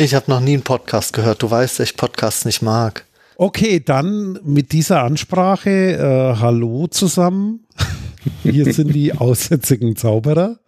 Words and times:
Ich 0.00 0.14
habe 0.14 0.30
noch 0.30 0.40
nie 0.40 0.54
einen 0.54 0.62
Podcast 0.62 1.12
gehört. 1.12 1.42
Du 1.42 1.50
weißt, 1.50 1.78
dass 1.78 1.90
ich 1.90 1.96
Podcasts 1.98 2.46
nicht 2.46 2.62
mag. 2.62 3.04
Okay, 3.36 3.82
dann 3.84 4.38
mit 4.42 4.72
dieser 4.72 5.02
Ansprache, 5.02 5.68
äh, 5.68 6.40
hallo 6.40 6.86
zusammen. 6.86 7.66
Hier 8.42 8.72
sind 8.72 8.94
die 8.94 9.12
aussätzigen 9.12 9.96
Zauberer. 9.96 10.58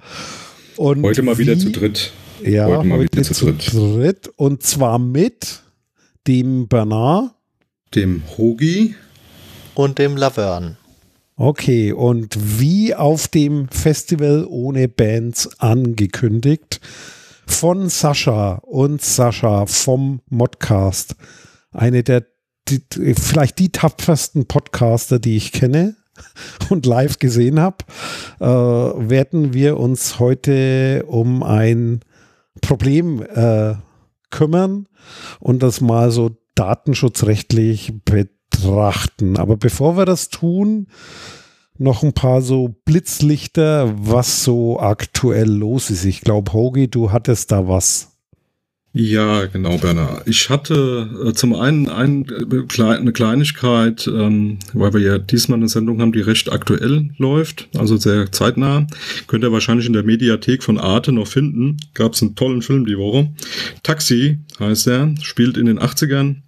Und 0.77 1.03
heute 1.03 1.23
mal 1.23 1.39
wieder 1.39 1.59
zu 1.59 1.71
dritt. 1.71 2.13
Ja, 2.45 2.67
heute 2.67 2.87
mal 2.87 2.99
heute 2.99 3.17
wieder 3.17 3.23
zu, 3.23 3.47
dritt. 3.47 3.73
dritt. 3.73 4.31
Und 4.37 4.65
zwar 4.65 4.99
mit 4.99 5.63
dem 6.27 6.69
Bernard, 6.69 7.31
dem 7.95 8.23
Hogi 8.37 8.97
und 9.75 9.99
dem 9.99 10.19
Laverne. 10.19 10.77
Okay, 11.37 11.93
und 11.93 12.37
wie 12.61 12.95
auf 12.95 13.29
dem 13.29 13.69
Festival 13.69 14.47
ohne 14.47 14.89
Bands 14.89 15.59
angekündigt, 15.59 16.81
von 17.47 17.89
Sascha 17.89 18.55
und 18.63 19.03
Sascha 19.03 19.67
vom 19.67 20.21
Modcast, 20.29 21.17
eine 21.73 22.03
der 22.03 22.27
die, 22.69 22.81
vielleicht 23.15 23.59
die 23.59 23.71
tapfersten 23.71 24.47
Podcaster, 24.47 25.19
die 25.19 25.37
ich 25.37 25.53
kenne 25.53 25.97
und 26.71 26.87
live 26.87 27.19
gesehen 27.19 27.61
habe, 27.61 27.79
äh, 28.41 28.47
werden 28.47 29.53
wir 29.53 29.79
uns 29.79 30.19
heute 30.19 31.05
um 31.07 31.43
ein 31.43 32.01
Problem 32.61 33.23
äh, 33.23 33.75
kümmern 34.31 34.87
und 35.41 35.63
das 35.63 35.81
mal 35.81 36.11
so 36.11 36.31
datenschutzrechtlich 36.55 37.93
betrachten. 38.05 39.39
Aber 39.39 39.57
bevor 39.57 39.97
wir 39.97 40.05
das 40.05 40.29
tun, 40.29 40.87
noch 41.79 42.03
ein 42.03 42.13
paar 42.13 42.43
so 42.43 42.75
Blitzlichter, 42.85 43.93
was 43.97 44.45
so 44.45 44.81
aktuell 44.81 45.49
los 45.49 45.91
ist. 45.91 46.05
Ich 46.05 46.21
glaube, 46.21 46.53
Hogi, 46.53 46.89
du 46.89 47.13
hattest 47.13 47.53
da 47.53 47.67
was. 47.69 48.13
Ja, 48.95 49.47
genau, 49.47 49.79
Berner. 49.79 50.21
Ich 50.27 50.51
hatte 50.51 51.09
äh, 51.27 51.33
zum 51.33 51.55
einen 51.55 51.89
ein, 51.89 52.27
äh, 52.29 52.83
eine 52.83 53.13
Kleinigkeit, 53.13 54.07
ähm, 54.07 54.59
weil 54.75 54.93
wir 54.93 55.01
ja 55.01 55.19
diesmal 55.19 55.57
eine 55.59 55.69
Sendung 55.69 56.03
haben, 56.03 56.13
die 56.13 56.21
recht 56.21 56.53
aktuell 56.53 57.09
läuft, 57.17 57.71
also 57.75 57.97
sehr 57.97 58.31
zeitnah. 58.33 58.87
Könnt 59.29 59.45
ihr 59.45 59.53
wahrscheinlich 59.53 59.87
in 59.87 59.95
der 59.95 60.03
Mediathek 60.03 60.63
von 60.63 60.77
Arte 60.77 61.11
noch 61.11 61.27
finden. 61.27 61.79
Gab 61.95 62.13
es 62.13 62.21
einen 62.21 62.35
tollen 62.35 62.61
Film 62.61 62.85
die 62.85 62.99
Woche. 62.99 63.31
Taxi 63.83 64.41
heißt 64.61 64.87
er, 64.89 65.15
spielt 65.23 65.57
in 65.57 65.67
den 65.67 65.79
80ern. 65.79 66.43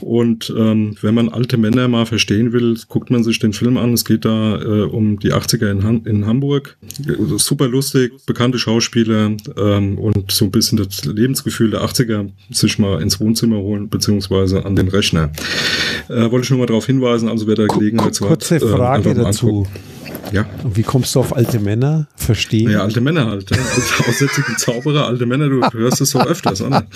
Und 0.00 0.52
ähm, 0.56 0.96
wenn 1.00 1.14
man 1.14 1.28
alte 1.28 1.56
Männer 1.56 1.88
mal 1.88 2.06
verstehen 2.06 2.52
will, 2.52 2.76
guckt 2.88 3.10
man 3.10 3.22
sich 3.22 3.38
den 3.38 3.52
Film 3.52 3.76
an. 3.76 3.92
Es 3.92 4.04
geht 4.04 4.24
da 4.24 4.60
äh, 4.60 4.82
um 4.82 5.18
die 5.18 5.32
80er 5.32 5.70
in, 5.70 5.84
Han 5.84 6.04
in 6.04 6.26
Hamburg. 6.26 6.76
Super 7.36 7.68
lustig, 7.68 8.12
bekannte 8.26 8.58
Schauspieler 8.58 9.32
ähm, 9.56 9.98
und 9.98 10.32
so 10.32 10.46
ein 10.46 10.50
bisschen 10.50 10.78
das 10.78 11.04
Lebensgefühl 11.04 11.70
der 11.70 11.82
80er 11.82 12.30
sich 12.50 12.78
mal 12.78 13.00
ins 13.00 13.20
Wohnzimmer 13.20 13.58
holen, 13.58 13.88
beziehungsweise 13.88 14.64
an 14.64 14.76
den 14.76 14.88
Rechner. 14.88 15.30
Äh, 16.08 16.30
wollte 16.30 16.44
ich 16.44 16.50
nur 16.50 16.58
mal 16.58 16.66
darauf 16.66 16.86
hinweisen, 16.86 17.28
also 17.28 17.46
wer 17.46 17.54
da 17.54 17.66
Gelegenheit 17.66 18.14
zu 18.14 18.24
hat. 18.24 18.40
Kurze 18.40 18.56
äh, 18.56 18.60
Frage 18.60 19.10
äh, 19.10 19.14
dazu. 19.14 19.66
Ja. 20.32 20.46
Und 20.62 20.76
wie 20.76 20.82
kommst 20.82 21.14
du 21.14 21.20
auf 21.20 21.36
alte 21.36 21.60
Männer? 21.60 22.06
Verstehen? 22.16 22.70
Ja, 22.70 22.82
alte 22.82 23.00
Männer 23.00 23.26
halt. 23.26 23.50
Ja. 23.50 23.58
Aussätzige 24.08 24.56
Zauberer, 24.56 25.06
alte 25.06 25.26
Männer, 25.26 25.48
du 25.48 25.60
hörst 25.78 26.00
es 26.00 26.10
so 26.10 26.20
öfters, 26.20 26.62
oder? 26.62 26.86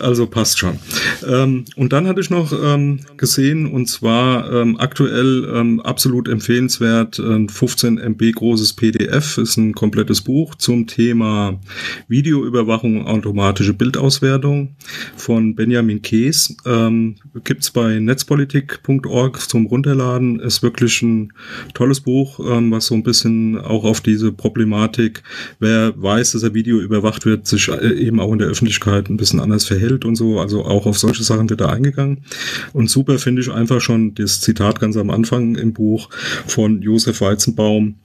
Also 0.00 0.26
passt 0.26 0.58
schon. 0.58 0.78
Ähm, 1.26 1.64
und 1.76 1.92
dann 1.92 2.06
hatte 2.06 2.20
ich 2.20 2.30
noch 2.30 2.52
ähm, 2.52 3.00
gesehen, 3.16 3.66
und 3.66 3.86
zwar 3.86 4.52
ähm, 4.52 4.78
aktuell 4.78 5.50
ähm, 5.54 5.80
absolut 5.80 6.28
empfehlenswert, 6.28 7.18
ein 7.18 7.48
15 7.48 7.98
MB 7.98 8.32
großes 8.32 8.72
PDF, 8.74 9.38
ist 9.38 9.56
ein 9.56 9.74
komplettes 9.74 10.20
Buch 10.22 10.54
zum 10.54 10.86
Thema 10.86 11.60
Videoüberwachung 12.08 13.00
und 13.00 13.06
automatische 13.06 13.74
Bildauswertung 13.74 14.76
von 15.16 15.54
Benjamin 15.54 16.02
Kees. 16.02 16.56
Ähm, 16.66 17.16
Gibt 17.44 17.72
bei 17.72 17.98
netzpolitik.org 17.98 19.40
zum 19.48 19.66
Runterladen. 19.66 20.40
Ist 20.40 20.62
wirklich 20.62 21.02
ein 21.02 21.32
tolles 21.74 22.00
Buch, 22.00 22.40
ähm, 22.40 22.70
was 22.70 22.86
so 22.86 22.94
ein 22.94 23.02
bisschen 23.02 23.58
auch 23.58 23.84
auf 23.84 24.00
diese 24.00 24.32
Problematik, 24.32 25.22
wer 25.60 25.94
weiß, 26.00 26.32
dass 26.32 26.42
er 26.42 26.54
Video 26.54 26.78
überwacht 26.80 27.26
wird, 27.26 27.46
sich 27.46 27.68
äh, 27.68 27.94
eben 27.94 28.20
auch 28.20 28.32
in 28.32 28.38
der 28.38 28.48
Öffentlichkeit 28.48 29.08
ein 29.08 29.16
bisschen 29.16 29.40
anders 29.40 29.64
verhält 29.64 29.83
und 30.04 30.16
so. 30.16 30.40
Also 30.40 30.64
auch 30.64 30.86
auf 30.86 30.98
solche 30.98 31.22
Sachen 31.22 31.50
wird 31.50 31.60
da 31.60 31.68
eingegangen. 31.68 32.24
Und 32.72 32.90
super 32.90 33.18
finde 33.18 33.42
ich 33.42 33.50
einfach 33.50 33.80
schon 33.80 34.14
das 34.14 34.40
Zitat 34.40 34.80
ganz 34.80 34.96
am 34.96 35.10
Anfang 35.10 35.56
im 35.56 35.72
Buch 35.72 36.08
von 36.46 36.82
Josef 36.82 37.20
Weizenbaum. 37.20 37.96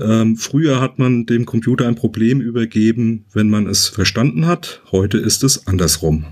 Ähm, 0.00 0.36
früher 0.36 0.80
hat 0.80 0.98
man 0.98 1.26
dem 1.26 1.46
Computer 1.46 1.86
ein 1.86 1.94
Problem 1.94 2.40
übergeben, 2.40 3.24
wenn 3.32 3.48
man 3.48 3.66
es 3.66 3.88
verstanden 3.88 4.46
hat. 4.46 4.82
Heute 4.92 5.18
ist 5.18 5.44
es 5.44 5.66
andersrum. 5.66 6.24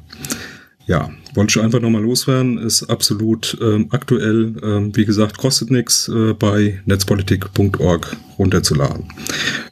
Ja, 0.87 1.11
wollte 1.35 1.59
ich 1.59 1.65
einfach 1.65 1.81
nochmal 1.81 2.03
loswerden, 2.03 2.59
ist 2.59 2.85
absolut 2.85 3.59
ähm, 3.61 3.89
aktuell. 3.91 4.55
Ähm, 4.63 4.95
wie 4.95 5.05
gesagt, 5.05 5.37
kostet 5.37 5.71
nichts 5.71 6.09
äh, 6.09 6.33
bei 6.33 6.81
netzpolitik.org 6.87 8.17
runterzuladen. 8.39 9.05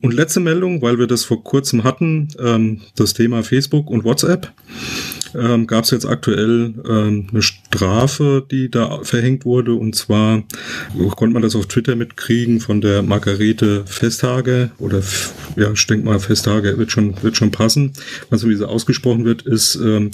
Und 0.02 0.14
letzte 0.14 0.41
Meldung, 0.41 0.82
weil 0.82 0.98
wir 0.98 1.06
das 1.06 1.25
vor 1.25 1.42
kurzem 1.42 1.84
hatten, 1.84 2.28
ähm, 2.38 2.80
das 2.97 3.14
Thema 3.14 3.42
Facebook 3.42 3.91
und 3.91 4.04
WhatsApp 4.04 4.52
ähm, 5.34 5.66
gab 5.66 5.84
es 5.84 5.91
jetzt 5.91 6.06
aktuell 6.06 6.75
ähm, 6.88 7.26
eine 7.30 7.42
Strafe, 7.42 8.44
die 8.50 8.70
da 8.70 9.00
verhängt 9.02 9.44
wurde. 9.44 9.75
Und 9.75 9.94
zwar 9.97 10.44
konnte 11.16 11.34
man 11.34 11.42
das 11.42 11.56
auf 11.56 11.66
Twitter 11.66 11.97
mitkriegen 11.97 12.60
von 12.60 12.80
der 12.80 13.02
Margarete 13.02 13.84
Festhage 13.86 14.70
oder 14.78 15.02
ja, 15.56 15.72
ich 15.72 15.86
denke 15.86 16.06
mal, 16.06 16.19
Festhage 16.20 16.78
wird 16.78 16.92
schon, 16.92 17.22
wird 17.22 17.36
schon 17.36 17.50
passen. 17.50 17.92
Also 18.31 18.48
wie 18.48 18.56
sie 18.56 18.69
ausgesprochen 18.69 19.25
wird, 19.25 19.42
ist 19.42 19.76
ähm, 19.76 20.10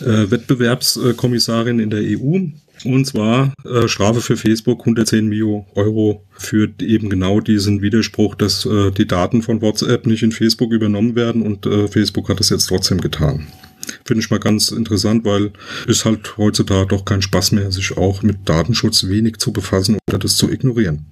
äh, 0.00 0.30
Wettbewerbskommissarin 0.30 1.78
in 1.78 1.90
der 1.90 2.00
EU. 2.02 2.38
Und 2.84 3.06
zwar 3.06 3.54
äh, 3.64 3.88
Strafe 3.88 4.20
für 4.20 4.36
Facebook 4.36 4.80
110 4.80 5.26
Mio 5.26 5.66
Euro 5.74 6.24
für 6.32 6.68
eben 6.80 7.08
genau 7.08 7.40
diesen 7.40 7.82
Widerspruch, 7.82 8.34
dass 8.34 8.66
äh, 8.66 8.90
die 8.90 9.06
Daten 9.06 9.42
von 9.42 9.62
WhatsApp 9.62 10.06
nicht 10.06 10.22
in 10.22 10.32
Facebook 10.32 10.72
übernommen 10.72 11.14
werden 11.14 11.42
und 11.42 11.66
äh, 11.66 11.88
Facebook 11.88 12.28
hat 12.28 12.40
das 12.40 12.50
jetzt 12.50 12.66
trotzdem 12.66 13.00
getan. 13.00 13.46
Finde 14.04 14.22
ich 14.22 14.30
mal 14.30 14.40
ganz 14.40 14.70
interessant, 14.70 15.24
weil 15.24 15.52
es 15.88 16.04
halt 16.04 16.36
heutzutage 16.36 16.88
doch 16.88 17.04
kein 17.04 17.22
Spaß 17.22 17.52
mehr, 17.52 17.70
sich 17.70 17.96
auch 17.96 18.22
mit 18.22 18.48
Datenschutz 18.48 19.08
wenig 19.08 19.38
zu 19.38 19.52
befassen 19.52 19.98
oder 20.08 20.18
das 20.18 20.36
zu 20.36 20.50
ignorieren. 20.50 21.06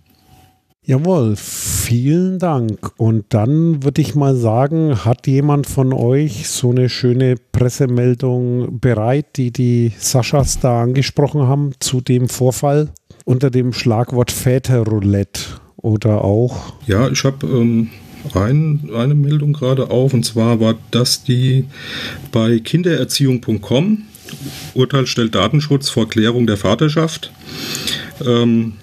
Jawohl, 0.84 1.37
vielen 1.37 2.41
Dank. 2.41 2.91
Und 2.97 3.26
dann 3.28 3.84
würde 3.84 4.03
ich 4.03 4.16
mal 4.16 4.34
sagen, 4.34 5.04
hat 5.04 5.28
jemand 5.28 5.69
von 5.69 5.93
euch 5.93 6.48
so 6.48 6.70
eine 6.70 6.88
schöne 6.88 7.37
Pressemeldung 7.53 8.81
bereit, 8.81 9.37
die 9.37 9.53
die 9.53 9.92
Saschas 9.97 10.59
da 10.59 10.82
angesprochen 10.82 11.42
haben 11.42 11.71
zu 11.78 12.00
dem 12.00 12.28
Vorfall 12.28 12.91
unter 13.25 13.50
dem 13.50 13.72
Schlagwort 13.72 14.32
Väterroulette 14.32 15.42
oder 15.76 16.25
auch? 16.25 16.75
Ja, 16.88 17.09
ich 17.09 17.22
habe 17.22 17.47
ähm, 17.47 17.91
ein, 18.34 18.91
eine 18.92 19.15
Meldung 19.15 19.53
gerade 19.53 19.88
auf, 19.88 20.12
und 20.12 20.25
zwar 20.25 20.59
war 20.59 20.75
das 20.91 21.22
die 21.22 21.66
bei 22.32 22.59
kindererziehung.com. 22.59 24.03
Urteil 24.75 25.06
stellt 25.06 25.37
Datenschutz 25.37 25.91
vor 25.91 26.09
Klärung 26.09 26.48
der 26.48 26.56
Vaterschaft. 26.56 27.32
Ähm, 28.26 28.75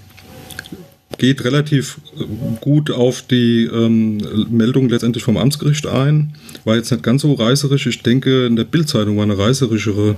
geht 1.17 1.43
relativ 1.43 1.99
gut 2.61 2.91
auf 2.91 3.21
die 3.23 3.65
ähm, 3.65 4.17
Meldung 4.49 4.89
letztendlich 4.89 5.23
vom 5.23 5.37
Amtsgericht 5.37 5.87
ein. 5.87 6.35
War 6.65 6.75
jetzt 6.75 6.91
nicht 6.91 7.03
ganz 7.03 7.23
so 7.23 7.33
reißerisch. 7.33 7.87
Ich 7.87 8.03
denke, 8.03 8.45
in 8.45 8.55
der 8.55 8.63
Bildzeitung 8.63 9.17
war 9.17 9.23
eine 9.23 9.37
reißerischere 9.37 10.15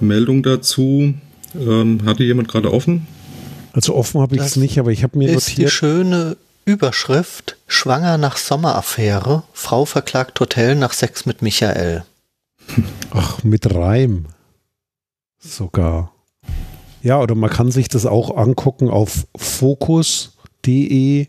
Meldung 0.00 0.42
dazu. 0.42 1.14
Ähm, 1.58 2.00
hatte 2.04 2.24
jemand 2.24 2.48
gerade 2.48 2.72
offen? 2.72 3.06
Also 3.72 3.94
offen 3.94 4.20
habe 4.20 4.36
ich 4.36 4.42
es 4.42 4.56
nicht, 4.56 4.78
aber 4.78 4.92
ich 4.92 5.02
habe 5.02 5.18
mir 5.18 5.28
ist 5.28 5.48
notiert. 5.48 5.68
Die 5.68 5.72
schöne 5.72 6.36
Überschrift 6.64 7.56
Schwanger 7.66 8.18
nach 8.18 8.36
Sommeraffäre. 8.36 9.44
Frau 9.52 9.84
verklagt 9.84 10.38
Hotel 10.40 10.74
nach 10.74 10.92
Sex 10.92 11.26
mit 11.26 11.42
Michael. 11.42 12.04
Ach, 13.10 13.42
mit 13.44 13.72
Reim. 13.74 14.26
Sogar. 15.38 16.13
Ja, 17.04 17.20
oder 17.20 17.34
man 17.34 17.50
kann 17.50 17.70
sich 17.70 17.88
das 17.88 18.06
auch 18.06 18.34
angucken 18.34 18.88
auf 18.88 19.26
fokus.de. 19.36 21.26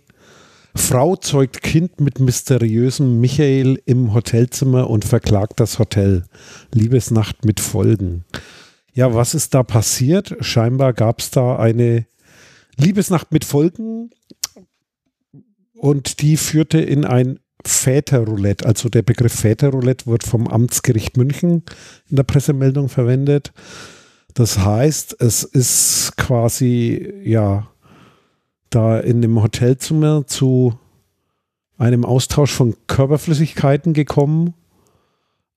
Frau 0.74 1.16
zeugt 1.18 1.62
Kind 1.64 2.00
mit 2.00 2.22
mysteriösem 2.22 3.20
Michael 3.20 3.82
im 3.86 4.14
Hotelzimmer 4.14 4.90
und 4.90 5.04
verklagt 5.04 5.60
das 5.60 5.78
Hotel. 5.78 6.24
Liebesnacht 6.74 7.44
mit 7.44 7.60
Folgen. 7.60 8.24
Ja, 8.94 9.14
was 9.14 9.36
ist 9.36 9.54
da 9.54 9.64
passiert? 9.64 10.38
Scheinbar 10.40 10.94
gab 10.94 11.20
es 11.20 11.32
da 11.32 11.58
eine 11.58 12.08
Liebesnacht 12.78 13.34
mit 13.34 13.44
Folgen 13.44 14.12
und 15.74 16.22
die 16.22 16.38
führte 16.38 16.80
in 16.80 17.04
ein 17.04 17.40
Väterroulette. 17.66 18.66
Also 18.66 18.88
der 18.88 19.02
Begriff 19.02 19.34
Väterroulette 19.34 20.08
wird 20.08 20.24
vom 20.24 20.48
Amtsgericht 20.48 21.18
München 21.18 21.64
in 22.10 22.16
der 22.16 22.24
Pressemeldung 22.24 22.88
verwendet. 22.88 23.52
Das 24.36 24.60
heißt, 24.60 25.20
es 25.20 25.44
ist 25.44 26.18
quasi, 26.18 27.14
ja, 27.24 27.68
da 28.70 29.00
in 29.00 29.22
dem 29.24 29.42
Hotelzimmer 29.42 30.28
zu 30.28 30.78
einem 31.78 32.06
Austausch 32.06 32.52
von 32.52 32.76
Körperflüssigkeiten 32.88 33.94
gekommen 33.94 34.54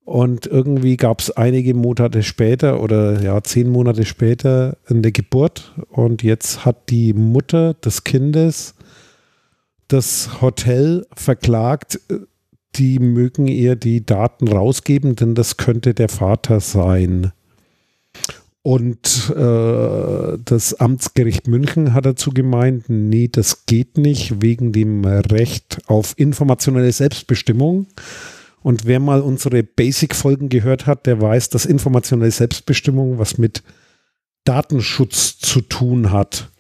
Und 0.09 0.47
irgendwie 0.47 0.97
gab 0.97 1.21
es 1.21 1.31
einige 1.33 1.75
Monate 1.75 2.23
später 2.23 2.83
oder 2.83 3.21
ja, 3.21 3.43
zehn 3.43 3.69
Monate 3.69 4.07
später 4.07 4.79
eine 4.87 5.13
Geburt. 5.13 5.75
Und 5.91 6.23
jetzt 6.23 6.65
hat 6.65 6.89
die 6.89 7.13
Mutter 7.13 7.75
des 7.75 8.05
Kindes 8.05 8.75
das 9.89 10.41
Hotel 10.41 11.05
verklagt, 11.15 12.01
die 12.77 12.99
mögen 13.01 13.49
ihr 13.49 13.77
die 13.77 14.07
Daten 14.07 14.49
rausgeben, 14.49 15.15
denn 15.15 15.35
das 15.35 15.59
könnte 15.59 15.93
der 15.93 16.09
Vater 16.09 16.61
sein. 16.61 17.33
Und 18.69 19.33
äh, 19.35 20.37
das 20.45 20.75
Amtsgericht 20.75 21.49
München 21.49 21.95
hat 21.95 22.05
dazu 22.05 22.33
gemeint, 22.33 22.91
nee, 22.91 23.27
das 23.27 23.65
geht 23.65 23.97
nicht 23.97 24.43
wegen 24.43 24.73
dem 24.73 25.07
Recht 25.07 25.79
auf 25.87 26.13
informationelle 26.19 26.93
Selbstbestimmung. 26.93 27.87
Und 28.61 28.85
wer 28.85 29.01
mal 29.01 29.23
unsere 29.23 29.63
Basic-Folgen 29.63 30.51
gehört 30.51 30.85
hat, 30.85 31.07
der 31.07 31.19
weiß, 31.19 31.49
dass 31.49 31.65
informationelle 31.65 32.31
Selbstbestimmung 32.31 33.19
was 33.19 33.39
mit 33.39 33.63
Datenschutz 34.45 35.39
zu 35.39 35.63
tun 35.63 36.13
hat. 36.13 36.51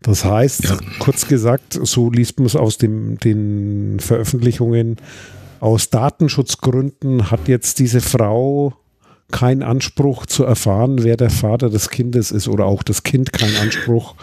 Das 0.00 0.24
heißt, 0.24 0.62
ja. 0.62 0.78
kurz 1.00 1.26
gesagt, 1.26 1.76
so 1.82 2.08
liest 2.08 2.38
man 2.38 2.46
es 2.46 2.54
aus 2.54 2.78
dem, 2.78 3.18
den 3.18 3.98
Veröffentlichungen, 3.98 4.98
aus 5.58 5.90
Datenschutzgründen 5.90 7.32
hat 7.32 7.48
jetzt 7.48 7.80
diese 7.80 8.00
Frau 8.00 8.74
keinen 9.30 9.62
Anspruch 9.62 10.26
zu 10.26 10.44
erfahren, 10.44 11.02
wer 11.02 11.16
der 11.16 11.30
Vater 11.30 11.70
des 11.70 11.90
Kindes 11.90 12.30
ist 12.30 12.48
oder 12.48 12.66
auch 12.66 12.82
das 12.82 13.02
Kind 13.02 13.32
keinen 13.32 13.56
Anspruch, 13.56 14.14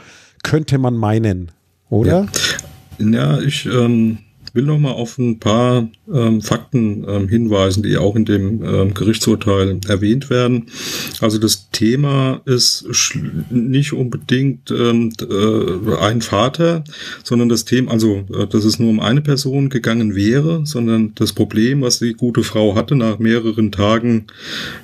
könnte 0.44 0.78
man 0.78 0.96
meinen, 0.96 1.52
oder? 1.90 2.28
Ja, 2.98 3.10
ja 3.10 3.40
ich 3.40 3.66
ähm, 3.66 4.20
will 4.54 4.64
noch 4.64 4.80
mal 4.80 4.92
auf 4.92 5.18
ein 5.18 5.40
paar 5.40 5.88
ähm, 6.12 6.42
Fakten 6.42 7.06
ähm, 7.08 7.28
hinweisen, 7.30 7.84
die 7.84 7.98
auch 7.98 8.16
in 8.16 8.26
dem 8.26 8.64
ähm, 8.64 8.94
Gerichtsurteil 8.94 9.80
erwähnt 9.88 10.30
werden. 10.30 10.68
Also 11.22 11.38
das 11.38 11.70
Thema 11.72 12.42
ist 12.46 12.86
nicht 13.50 13.94
unbedingt 13.94 14.72
ähm, 14.72 15.14
äh, 15.22 15.96
ein 16.00 16.22
Vater, 16.22 16.84
sondern 17.24 17.50
das 17.50 17.66
Thema, 17.66 17.92
also 17.92 18.24
äh, 18.34 18.48
dass 18.48 18.66
es 18.66 18.80
nur 18.80 18.90
um 18.90 19.00
eine 19.00 19.22
Person 19.22 19.70
gegangen 19.70 20.16
wäre, 20.16 20.66
sondern 20.66 21.14
das 21.16 21.34
Problem, 21.34 21.82
was 21.82 22.00
die 22.00 22.14
gute 22.14 22.44
Frau 22.44 22.76
hatte 22.76 22.96
nach 22.96 23.20
mehreren 23.20 23.72
Tagen 23.72 24.26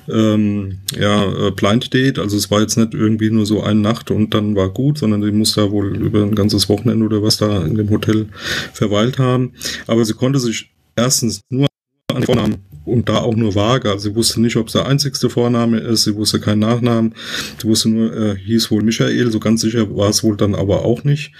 ähm, 0.08 0.78
ja, 0.98 1.48
äh, 1.48 1.50
Blind 1.50 1.92
Date, 1.92 2.18
also 2.18 2.36
es 2.36 2.50
war 2.50 2.60
jetzt 2.60 2.76
nicht 2.76 2.94
irgendwie 2.94 3.30
nur 3.30 3.46
so 3.46 3.62
eine 3.62 3.80
Nacht 3.80 4.10
und 4.10 4.34
dann 4.34 4.56
war 4.56 4.70
gut, 4.70 4.98
sondern 4.98 5.20
die 5.20 5.32
muss 5.32 5.54
da 5.54 5.70
wohl 5.70 5.96
über 5.96 6.22
ein 6.22 6.34
ganzes 6.34 6.68
Wochenende 6.68 7.04
oder 7.04 7.22
was 7.22 7.36
da 7.36 7.64
in 7.64 7.74
dem 7.74 7.90
Hotel 7.90 8.26
verweilt 8.72 9.18
haben. 9.18 9.52
Aber 9.86 10.04
sie 10.04 10.14
konnte 10.14 10.38
sich 10.38 10.70
erstens 10.96 11.40
nur 11.48 11.68
an 12.14 12.22
Vornamen 12.22 12.56
und 12.84 13.08
da 13.08 13.18
auch 13.18 13.36
nur 13.36 13.54
vage. 13.54 13.90
Also 13.90 14.10
sie 14.10 14.14
wusste 14.14 14.40
nicht, 14.40 14.56
ob 14.56 14.68
es 14.68 14.72
der 14.72 14.86
einzigste 14.86 15.30
Vorname 15.30 15.78
ist, 15.78 16.04
sie 16.04 16.14
wusste 16.14 16.40
keinen 16.40 16.60
Nachnamen, 16.60 17.14
sie 17.60 17.68
wusste 17.68 17.90
nur, 17.90 18.16
äh, 18.16 18.36
hieß 18.36 18.70
wohl 18.70 18.82
Michael, 18.82 19.30
so 19.30 19.40
ganz 19.40 19.60
sicher 19.60 19.94
war 19.96 20.08
es 20.08 20.24
wohl 20.24 20.36
dann 20.36 20.54
aber 20.54 20.84
auch 20.84 21.04
nicht. 21.04 21.32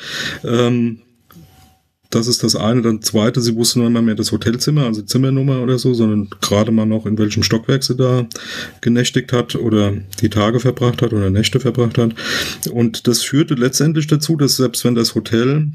Ähm, 0.44 1.00
das 2.10 2.26
ist 2.26 2.42
das 2.42 2.56
eine. 2.56 2.80
Dann 2.80 3.02
zweite, 3.02 3.40
sie 3.40 3.54
wusste 3.54 3.80
nur 3.80 3.88
immer 3.88 4.00
mehr 4.00 4.14
das 4.14 4.32
Hotelzimmer, 4.32 4.86
also 4.86 5.02
Zimmernummer 5.02 5.60
oder 5.62 5.78
so, 5.78 5.92
sondern 5.92 6.28
gerade 6.40 6.72
mal 6.72 6.86
noch, 6.86 7.04
in 7.04 7.18
welchem 7.18 7.42
Stockwerk 7.42 7.84
sie 7.84 7.96
da 7.96 8.26
genächtigt 8.80 9.32
hat 9.32 9.54
oder 9.54 9.92
die 10.22 10.30
Tage 10.30 10.60
verbracht 10.60 11.02
hat 11.02 11.12
oder 11.12 11.28
Nächte 11.30 11.60
verbracht 11.60 11.98
hat. 11.98 12.14
Und 12.70 13.06
das 13.06 13.22
führte 13.22 13.54
letztendlich 13.54 14.06
dazu, 14.06 14.36
dass 14.36 14.56
selbst 14.56 14.84
wenn 14.84 14.94
das 14.94 15.14
Hotel 15.14 15.68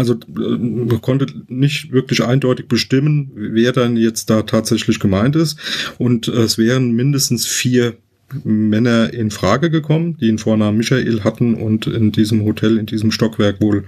also 0.00 0.16
man 0.28 0.90
äh, 0.90 0.98
konnte 1.00 1.26
nicht 1.48 1.92
wirklich 1.92 2.24
eindeutig 2.24 2.66
bestimmen, 2.66 3.30
wer 3.34 3.72
dann 3.72 3.96
jetzt 3.96 4.30
da 4.30 4.42
tatsächlich 4.42 4.98
gemeint 4.98 5.36
ist. 5.36 5.58
Und 5.98 6.28
äh, 6.28 6.32
es 6.32 6.58
wären 6.58 6.92
mindestens 6.92 7.46
vier 7.46 7.94
Männer 8.44 9.12
in 9.12 9.30
Frage 9.30 9.70
gekommen, 9.70 10.16
die 10.20 10.26
den 10.26 10.38
Vornamen 10.38 10.78
Michael 10.78 11.24
hatten 11.24 11.54
und 11.54 11.86
in 11.86 12.12
diesem 12.12 12.44
Hotel, 12.44 12.78
in 12.78 12.86
diesem 12.86 13.10
Stockwerk 13.10 13.60
wohl 13.60 13.84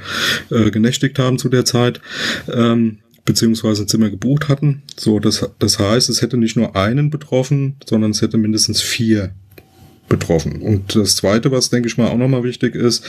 äh, 0.51 0.71
genächtigt 0.71 1.19
haben 1.19 1.39
zu 1.39 1.49
der 1.49 1.65
Zeit. 1.65 2.01
Ähm, 2.53 2.99
beziehungsweise 3.25 3.85
ein 3.85 3.89
Zimmer 3.89 4.11
gebucht 4.11 4.49
hatten. 4.49 4.83
So, 4.97 5.21
das, 5.21 5.49
das 5.61 5.79
heißt, 5.79 6.11
es 6.11 6.23
hätte 6.23 6.37
nicht 6.37 6.57
nur 6.57 6.75
einen 6.75 7.09
betroffen, 7.09 7.77
sondern 7.89 8.11
es 8.11 8.21
hätte 8.21 8.37
mindestens 8.37 8.81
vier 8.81 9.33
betroffen. 10.13 10.61
Und 10.61 10.95
das 10.95 11.17
Zweite, 11.17 11.51
was 11.51 11.71
denke 11.71 11.89
ich 11.89 11.97
mal 11.97 12.09
auch 12.09 12.19
nochmal 12.19 12.45
wichtig 12.45 12.75
ist, 12.75 13.05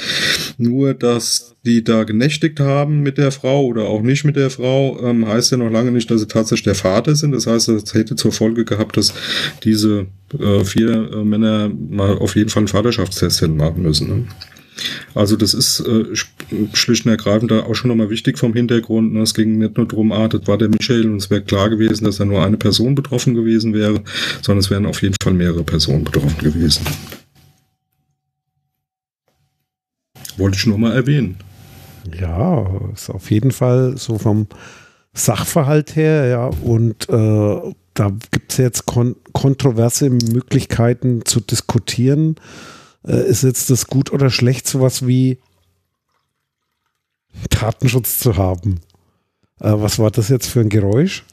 nur 0.58 0.94
dass 0.94 1.56
die 1.66 1.84
da 1.84 2.04
genächtigt 2.06 2.60
haben 2.60 3.02
mit 3.02 3.18
der 3.18 3.32
Frau 3.32 3.66
oder 3.66 3.84
auch 3.84 4.02
nicht 4.02 4.24
mit 4.24 4.38
der 4.38 4.50
Frau, 4.50 5.00
ähm, 5.04 5.28
heißt 5.28 5.52
ja 5.52 5.58
noch 5.58 5.70
lange 5.70 5.92
nicht, 5.92 6.10
dass 6.10 6.22
sie 6.22 6.28
tatsächlich 6.28 6.64
der 6.64 6.76
Vater 6.76 7.16
sind. 7.16 7.34
Das 7.34 7.46
heißt, 7.46 7.68
das 7.68 7.94
hätte 7.94 8.16
zur 8.16 8.32
Folge 8.32 8.64
gehabt, 8.66 8.96
dass 8.98 9.14
diese 9.64 10.08
äh, 10.40 10.64
vier 10.64 11.12
äh, 11.12 11.24
Männer 11.24 11.70
mal 11.70 12.18
auf 12.18 12.36
jeden 12.36 12.50
Fall 12.50 12.62
einen 12.62 12.68
Vaterschaftstest 12.70 13.42
hätten 13.42 13.58
machen 13.58 13.84
müssen. 13.84 14.08
Ne? 14.08 14.26
Also 15.16 15.36
das 15.36 15.54
ist 15.54 15.80
äh, 15.82 16.16
schlicht 16.74 17.06
und 17.06 17.12
ergreifend 17.12 17.52
da 17.52 17.62
auch 17.62 17.76
schon 17.76 17.90
nochmal 17.90 18.10
wichtig 18.10 18.38
vom 18.38 18.54
Hintergrund. 18.54 19.14
Ne? 19.14 19.22
Es 19.22 19.34
ging 19.34 19.58
nicht 19.58 19.78
nur 19.78 19.88
darum, 19.88 20.12
ah, 20.12 20.28
das 20.28 20.48
war 20.48 20.58
der 20.58 20.70
Michael 20.70 21.10
und 21.10 21.18
es 21.18 21.30
wäre 21.30 21.42
klar 21.42 21.70
gewesen, 21.70 22.06
dass 22.06 22.18
da 22.18 22.26
nur 22.26 22.44
eine 22.44 22.58
Person 22.58 22.96
betroffen 22.96 23.34
gewesen 23.34 23.74
wäre, 23.74 24.02
sondern 24.42 24.60
es 24.60 24.70
wären 24.70 24.86
auf 24.86 25.02
jeden 25.02 25.16
Fall 25.22 25.34
mehrere 25.34 25.64
Personen 25.64 26.04
betroffen 26.04 26.38
gewesen. 26.40 26.86
Wollte 30.38 30.58
ich 30.58 30.66
nur 30.66 30.78
mal 30.78 30.94
erwähnen. 30.94 31.38
Ja, 32.20 32.68
ist 32.94 33.10
auf 33.10 33.32
jeden 33.32 33.52
Fall 33.52 33.98
so 33.98 34.18
vom 34.18 34.48
Sachverhalt 35.14 35.96
her, 35.96 36.26
ja, 36.26 36.48
und 36.48 37.08
äh, 37.08 37.74
da 37.94 38.12
gibt 38.32 38.52
es 38.52 38.58
jetzt 38.58 38.86
kon 38.86 39.16
kontroverse 39.32 40.10
Möglichkeiten 40.10 41.26
zu 41.26 41.40
diskutieren 41.40 42.36
äh, 43.08 43.28
ist 43.28 43.44
jetzt 43.44 43.70
das 43.70 43.88
gut 43.88 44.12
oder 44.12 44.30
schlecht, 44.30 44.68
sowas 44.68 45.08
wie 45.08 45.40
Datenschutz 47.50 48.20
zu 48.20 48.38
haben? 48.38 48.80
Äh, 49.60 49.74
was 49.74 50.00
war 50.00 50.12
das 50.12 50.30
jetzt 50.30 50.48
für 50.48 50.62
ein 50.62 50.70
Geräusch? 50.70 51.24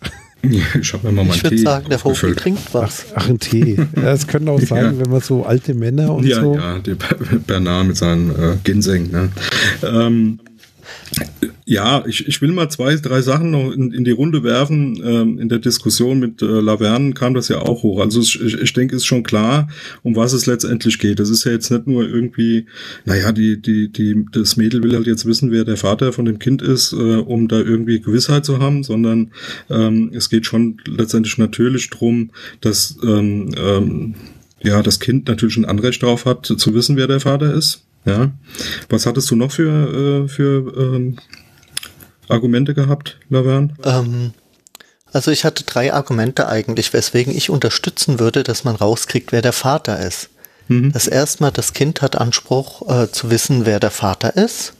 Ich 0.42 0.92
habe 0.94 1.12
mir 1.12 1.24
mal 1.24 1.36
Ich 1.36 1.42
würde 1.42 1.58
sagen, 1.58 1.88
der 1.90 1.98
Vogel 1.98 2.34
trinkt 2.34 2.72
was. 2.72 3.06
Ach, 3.10 3.16
ach 3.16 3.28
ein 3.28 3.38
Tee. 3.38 3.76
Ja, 3.96 4.12
es 4.12 4.26
könnte 4.26 4.50
auch 4.50 4.60
sein, 4.66 4.84
ja. 4.84 4.98
wenn 4.98 5.10
man 5.10 5.20
so 5.20 5.44
alte 5.44 5.74
Männer 5.74 6.14
und 6.14 6.24
ja, 6.24 6.40
so. 6.40 6.54
Ja, 6.54 6.78
der 6.78 6.94
Bernard 6.94 7.88
mit 7.88 7.96
seinem 7.96 8.30
äh, 8.30 8.56
Ginseng. 8.64 9.10
Ne? 9.10 9.30
Ähm, 9.82 10.40
ja, 11.70 12.04
ich, 12.04 12.26
ich 12.26 12.42
will 12.42 12.50
mal 12.50 12.68
zwei, 12.68 12.96
drei 12.96 13.22
Sachen 13.22 13.52
noch 13.52 13.70
in, 13.70 13.92
in 13.92 14.02
die 14.02 14.10
Runde 14.10 14.42
werfen. 14.42 15.00
Ähm, 15.04 15.38
in 15.38 15.48
der 15.48 15.60
Diskussion 15.60 16.18
mit 16.18 16.42
äh, 16.42 16.46
Laverne 16.46 17.12
kam 17.12 17.32
das 17.32 17.46
ja 17.46 17.60
auch 17.60 17.84
hoch. 17.84 18.00
Also 18.00 18.20
ich, 18.20 18.42
ich 18.42 18.72
denke, 18.72 18.96
ist 18.96 19.06
schon 19.06 19.22
klar, 19.22 19.68
um 20.02 20.16
was 20.16 20.32
es 20.32 20.46
letztendlich 20.46 20.98
geht. 20.98 21.20
Das 21.20 21.30
ist 21.30 21.44
ja 21.44 21.52
jetzt 21.52 21.70
nicht 21.70 21.86
nur 21.86 22.08
irgendwie, 22.08 22.66
naja, 23.04 23.30
die, 23.30 23.62
die, 23.62 23.86
die, 23.86 24.26
das 24.32 24.56
Mädel 24.56 24.82
will 24.82 24.96
halt 24.96 25.06
jetzt 25.06 25.26
wissen, 25.26 25.52
wer 25.52 25.64
der 25.64 25.76
Vater 25.76 26.12
von 26.12 26.24
dem 26.24 26.40
Kind 26.40 26.60
ist, 26.60 26.92
äh, 26.92 26.96
um 26.96 27.46
da 27.46 27.60
irgendwie 27.60 28.00
Gewissheit 28.00 28.44
zu 28.44 28.58
haben, 28.58 28.82
sondern 28.82 29.30
ähm, 29.70 30.10
es 30.12 30.28
geht 30.28 30.46
schon 30.46 30.78
letztendlich 30.88 31.38
natürlich 31.38 31.88
drum, 31.88 32.32
dass 32.60 32.98
ähm, 33.04 33.54
ähm, 33.56 34.14
ja 34.60 34.82
das 34.82 34.98
Kind 34.98 35.28
natürlich 35.28 35.56
ein 35.56 35.66
Anrecht 35.66 36.02
darauf 36.02 36.24
hat, 36.24 36.46
zu 36.46 36.74
wissen, 36.74 36.96
wer 36.96 37.06
der 37.06 37.20
Vater 37.20 37.54
ist. 37.54 37.84
Ja. 38.06 38.32
Was 38.88 39.06
hattest 39.06 39.30
du 39.30 39.36
noch 39.36 39.52
für, 39.52 40.24
äh, 40.24 40.28
für 40.28 40.72
ähm, 40.76 41.16
Argumente 42.30 42.74
gehabt, 42.74 43.18
Laverne? 43.28 43.74
Ähm, 43.84 44.32
also 45.12 45.30
ich 45.30 45.44
hatte 45.44 45.64
drei 45.64 45.92
Argumente 45.92 46.48
eigentlich, 46.48 46.92
weswegen 46.92 47.34
ich 47.36 47.50
unterstützen 47.50 48.18
würde, 48.18 48.42
dass 48.42 48.64
man 48.64 48.76
rauskriegt, 48.76 49.32
wer 49.32 49.42
der 49.42 49.52
Vater 49.52 49.98
ist. 49.98 50.30
Mhm. 50.68 50.92
Das 50.92 51.08
erste 51.08 51.42
Mal, 51.42 51.50
das 51.50 51.72
Kind 51.72 52.00
hat 52.00 52.16
Anspruch 52.16 52.88
äh, 52.88 53.10
zu 53.10 53.30
wissen, 53.30 53.66
wer 53.66 53.80
der 53.80 53.90
Vater 53.90 54.36
ist. 54.36 54.74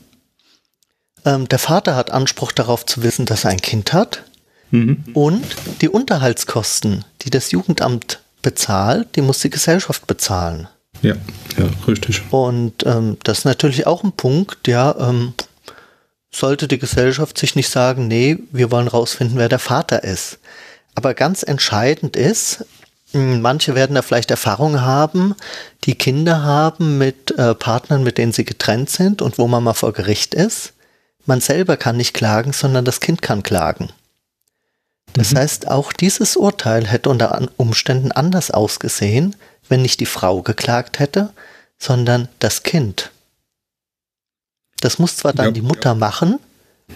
Ähm, 1.25 1.47
der 1.49 1.59
Vater 1.59 1.95
hat 1.95 2.11
Anspruch 2.11 2.51
darauf 2.51 2.85
zu 2.85 3.03
wissen, 3.03 3.25
dass 3.25 3.43
er 3.43 3.51
ein 3.51 3.61
Kind 3.61 3.93
hat. 3.93 4.23
Mhm. 4.71 5.03
Und 5.13 5.45
die 5.81 5.89
Unterhaltskosten, 5.89 7.03
die 7.21 7.29
das 7.29 7.51
Jugendamt 7.51 8.21
bezahlt, 8.41 9.15
die 9.15 9.21
muss 9.21 9.39
die 9.39 9.49
Gesellschaft 9.49 10.07
bezahlen. 10.07 10.67
Ja, 11.01 11.15
ja, 11.57 11.69
richtig. 11.87 12.21
Und 12.31 12.85
ähm, 12.85 13.17
das 13.23 13.39
ist 13.39 13.45
natürlich 13.45 13.87
auch 13.87 14.03
ein 14.03 14.13
Punkt, 14.13 14.67
ja, 14.67 14.95
ähm, 14.99 15.33
sollte 16.33 16.67
die 16.67 16.79
Gesellschaft 16.79 17.37
sich 17.37 17.55
nicht 17.55 17.69
sagen, 17.69 18.07
nee, 18.07 18.37
wir 18.51 18.71
wollen 18.71 18.87
rausfinden, 18.87 19.37
wer 19.37 19.49
der 19.49 19.59
Vater 19.59 20.03
ist. 20.03 20.39
Aber 20.95 21.13
ganz 21.13 21.43
entscheidend 21.43 22.15
ist, 22.15 22.65
hm, 23.11 23.41
manche 23.41 23.75
werden 23.75 23.95
da 23.95 24.01
vielleicht 24.01 24.31
Erfahrungen 24.31 24.81
haben, 24.81 25.35
die 25.83 25.95
Kinder 25.95 26.43
haben 26.43 26.97
mit 26.97 27.37
äh, 27.37 27.53
Partnern, 27.55 28.03
mit 28.03 28.17
denen 28.17 28.31
sie 28.31 28.45
getrennt 28.45 28.89
sind 28.89 29.21
und 29.21 29.37
wo 29.37 29.47
man 29.47 29.63
mal 29.63 29.73
vor 29.73 29.93
Gericht 29.93 30.33
ist. 30.33 30.73
Man 31.25 31.41
selber 31.41 31.77
kann 31.77 31.97
nicht 31.97 32.13
klagen, 32.13 32.53
sondern 32.53 32.85
das 32.85 32.99
Kind 32.99 33.21
kann 33.21 33.43
klagen. 33.43 33.89
Das 35.13 35.31
mhm. 35.31 35.37
heißt, 35.39 35.67
auch 35.67 35.91
dieses 35.91 36.37
Urteil 36.37 36.87
hätte 36.87 37.09
unter 37.09 37.47
Umständen 37.57 38.11
anders 38.11 38.51
ausgesehen, 38.51 39.35
wenn 39.67 39.81
nicht 39.81 39.99
die 39.99 40.05
Frau 40.05 40.41
geklagt 40.41 40.99
hätte, 40.99 41.33
sondern 41.77 42.29
das 42.39 42.63
Kind. 42.63 43.11
Das 44.81 44.99
muss 44.99 45.15
zwar 45.15 45.33
dann 45.33 45.47
ja, 45.47 45.51
die 45.51 45.61
Mutter 45.61 45.91
ja. 45.91 45.95
machen, 45.95 46.39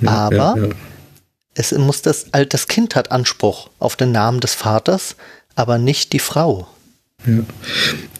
ja, 0.01 0.09
aber 0.11 0.69
Es 1.53 1.71
muss 1.71 2.01
das, 2.01 2.25
das 2.49 2.67
Kind 2.67 2.95
hat 2.95 3.11
Anspruch 3.11 3.69
auf 3.79 3.95
den 3.95 4.11
Namen 4.11 4.41
des 4.41 4.53
Vaters, 4.53 5.15
aber 5.55 5.77
nicht 5.77 6.11
die 6.11 6.19
Frau. 6.19 6.67
Ja. 7.25 7.43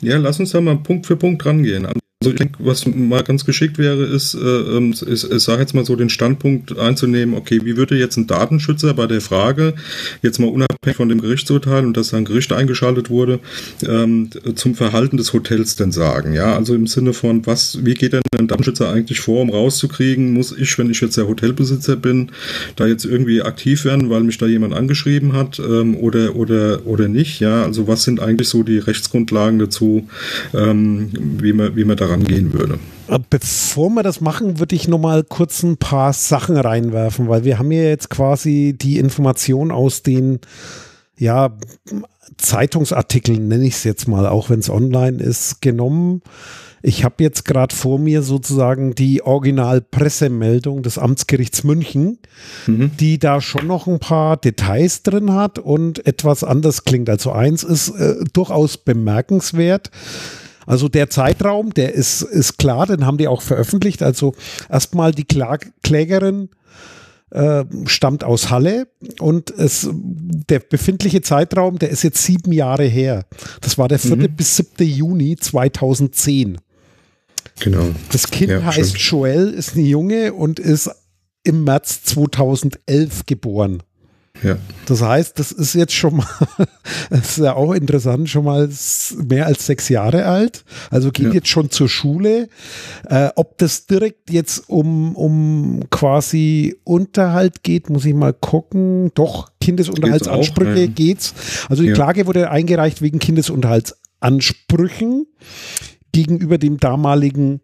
ja, 0.02 0.18
lass 0.18 0.40
uns 0.40 0.52
da 0.52 0.62
mal 0.62 0.78
Punkt 0.78 1.06
für 1.06 1.18
Punkt 1.18 1.46
rangehen. 1.46 1.86
Also 2.26 2.34
ich 2.34 2.40
denke, 2.40 2.58
was 2.58 2.88
mal 2.88 3.22
ganz 3.22 3.46
geschickt 3.46 3.78
wäre, 3.78 4.04
ist, 4.04 4.34
äh, 4.34 4.80
ist, 5.06 5.32
ich 5.32 5.44
sage 5.44 5.62
jetzt 5.62 5.76
mal 5.76 5.86
so 5.86 5.96
den 5.96 6.10
Standpunkt 6.10 6.76
einzunehmen, 6.76 7.36
okay, 7.36 7.62
wie 7.64 7.78
würde 7.78 7.96
jetzt 7.96 8.18
ein 8.18 8.26
Datenschützer 8.26 8.96
bei 8.96 9.06
der 9.06 9.22
Frage, 9.22 9.76
jetzt 10.24 10.40
mal 10.40 10.48
unabhängig 10.48 10.96
von 10.96 11.08
dem 11.08 11.22
Gerichtsurteil 11.22 11.86
und 11.86 11.96
dass 11.96 12.16
ein 12.16 12.26
Gericht 12.26 12.52
eingeschaltet 12.52 13.12
wurde, 13.12 13.40
ähm, 13.88 14.32
zum 14.56 14.74
Verhalten 14.74 15.18
des 15.18 15.34
Hotels 15.34 15.76
denn 15.76 15.92
sagen? 15.92 16.34
Ja, 16.34 16.56
also 16.56 16.74
im 16.74 16.88
Sinne 16.88 17.14
von, 17.14 17.46
was, 17.46 17.86
wie 17.86 17.94
geht 17.94 18.14
denn 18.14 18.24
ein 18.40 18.48
Datenschützer 18.48 18.92
eigentlich 18.92 19.20
vor, 19.20 19.44
um 19.44 19.52
rauszukriegen, 19.52 20.34
muss 20.34 20.52
ich, 20.52 20.76
wenn 20.80 20.90
ich 20.90 21.02
jetzt 21.02 21.18
der 21.18 21.28
Hotelbesitzer 21.28 21.96
bin, 21.96 22.32
da 22.76 22.88
jetzt 22.88 23.06
irgendwie 23.06 23.44
aktiv 23.44 23.86
werden, 23.86 24.10
weil 24.10 24.24
mich 24.24 24.40
da 24.40 24.48
jemand 24.48 24.74
angeschrieben 24.74 25.34
hat 25.34 25.60
ähm, 25.60 25.96
oder, 25.96 26.36
oder, 26.36 26.88
oder 26.88 27.08
nicht? 27.08 27.40
Ja, 27.40 27.64
also 27.64 27.88
was 27.88 28.04
sind 28.04 28.20
eigentlich 28.20 28.50
so 28.50 28.64
die 28.64 28.80
Rechtsgrundlagen 28.80 29.60
dazu, 29.60 30.08
ähm, 30.56 31.10
wie 31.40 31.54
man, 31.54 31.76
wie 31.76 31.84
man 31.84 31.98
daran 31.98 32.15
rangehen 32.16 32.54
würde. 32.54 32.80
Äh, 33.08 33.20
bevor 33.30 33.90
wir 33.92 34.04
das 34.04 34.22
machen, 34.22 34.60
würde 34.60 34.76
ich 34.76 34.88
noch 34.88 35.00
mal 35.00 35.24
kurz 35.24 35.64
ein 35.64 35.78
paar 35.78 36.14
Sachen 36.14 36.58
reinwerfen, 36.58 37.28
weil 37.28 37.44
wir 37.44 37.60
haben 37.60 37.72
ja 37.72 37.84
jetzt 37.84 38.10
quasi 38.10 38.76
die 38.80 38.98
Information 38.98 39.72
aus 39.72 40.02
den 40.02 40.40
ja, 41.18 41.56
Zeitungsartikeln, 42.38 43.48
nenne 43.48 43.66
ich 43.66 43.76
es 43.76 43.84
jetzt 43.84 44.08
mal, 44.08 44.28
auch 44.28 44.50
wenn 44.50 44.60
es 44.60 44.70
online 44.70 45.22
ist, 45.22 45.62
genommen. 45.62 46.22
Ich 46.82 47.04
habe 47.04 47.24
jetzt 47.24 47.46
gerade 47.46 47.76
vor 47.76 47.98
mir 47.98 48.22
sozusagen 48.22 48.94
die 48.94 49.24
Original-Pressemeldung 49.24 50.84
des 50.84 51.00
Amtsgerichts 51.00 51.64
München, 51.64 52.20
mhm. 52.68 52.92
die 53.00 53.18
da 53.18 53.42
schon 53.42 53.66
noch 53.66 53.88
ein 53.88 53.98
paar 53.98 54.38
Details 54.38 55.02
drin 55.02 55.34
hat 55.34 55.58
und 55.58 56.06
etwas 56.06 56.44
anders 56.44 56.84
klingt. 56.84 57.10
Also 57.10 57.32
eins 57.32 57.64
ist 57.64 57.90
äh, 57.90 58.24
durchaus 58.34 58.78
bemerkenswert. 58.78 59.90
Also 60.66 60.90
der 60.90 61.10
Zeitraum, 61.10 61.74
der 61.74 61.94
ist, 61.94 62.22
ist 62.22 62.58
klar, 62.58 62.88
den 62.88 63.06
haben 63.06 63.18
die 63.18 63.28
auch 63.28 63.42
veröffentlicht. 63.42 64.02
Also 64.02 64.34
erstmal 64.70 65.12
die 65.12 65.26
Klag 65.26 65.66
Klägerin 65.84 66.50
äh, 67.32 67.66
stammt 67.86 68.24
aus 68.24 68.50
Halle 68.50 68.88
und 69.20 69.52
es, 69.52 69.90
der 69.92 70.60
befindliche 70.60 71.22
Zeitraum, 71.22 71.80
der 71.80 71.90
ist 71.90 72.04
jetzt 72.04 72.24
sieben 72.24 72.52
Jahre 72.52 72.86
her. 72.86 73.26
Das 73.62 73.78
war 73.78 73.88
der 73.88 74.00
4. 74.00 74.16
Mhm. 74.16 74.36
bis 74.36 74.58
7. 74.58 74.88
Juni 74.88 75.36
2010. 75.36 76.58
Genau. 77.60 77.88
Das 78.12 78.30
Kind 78.30 78.52
ja, 78.52 78.64
heißt 78.64 78.98
stimmt. 79.00 79.04
Joel, 79.04 79.50
ist 79.50 79.76
eine 79.76 79.86
Junge 79.86 80.34
und 80.34 80.60
ist 80.60 80.90
im 81.44 81.64
März 81.64 82.04
2011 82.04 83.26
geboren. 83.26 83.84
Ja. 84.44 84.58
Das 84.86 85.02
heißt, 85.02 85.40
das 85.40 85.52
ist 85.52 85.74
jetzt 85.74 85.94
schon 85.94 86.18
mal, 86.18 86.28
das 87.10 87.38
ist 87.38 87.44
ja 87.44 87.56
auch 87.56 87.74
interessant, 87.74 88.30
schon 88.30 88.46
mal 88.46 88.70
mehr 89.28 89.48
als 89.48 89.66
sechs 89.66 89.90
Jahre 89.90 90.26
alt. 90.26 90.64
Also 90.92 91.12
geht 91.12 91.28
ja. 91.28 91.34
jetzt 91.34 91.48
schon 91.48 91.72
zur 91.72 91.90
Schule. 91.90 92.50
Äh, 93.10 93.30
ob 93.36 93.58
das 93.58 93.88
direkt 93.88 94.30
jetzt 94.30 94.70
um, 94.70 95.16
um 95.16 95.90
quasi 95.90 96.76
Unterhalt 96.84 97.64
geht, 97.64 97.90
muss 97.90 98.06
ich 98.06 98.14
mal 98.14 98.34
gucken. 98.34 99.12
Doch, 99.16 99.50
Kindesunterhaltsansprüche 99.62 100.90
geht's. 100.90 101.32
Auch, 101.32 101.36
geht's. 101.36 101.66
Also 101.70 101.84
die. 101.84 101.94
Klage 101.94 102.28
wurde 102.28 102.52
eingereicht 102.52 103.02
wegen 103.02 103.20
Kindesunterhaltsansprüchen 103.20 105.28
gegenüber 106.12 106.58
dem 106.58 106.80
damaligen 106.80 107.62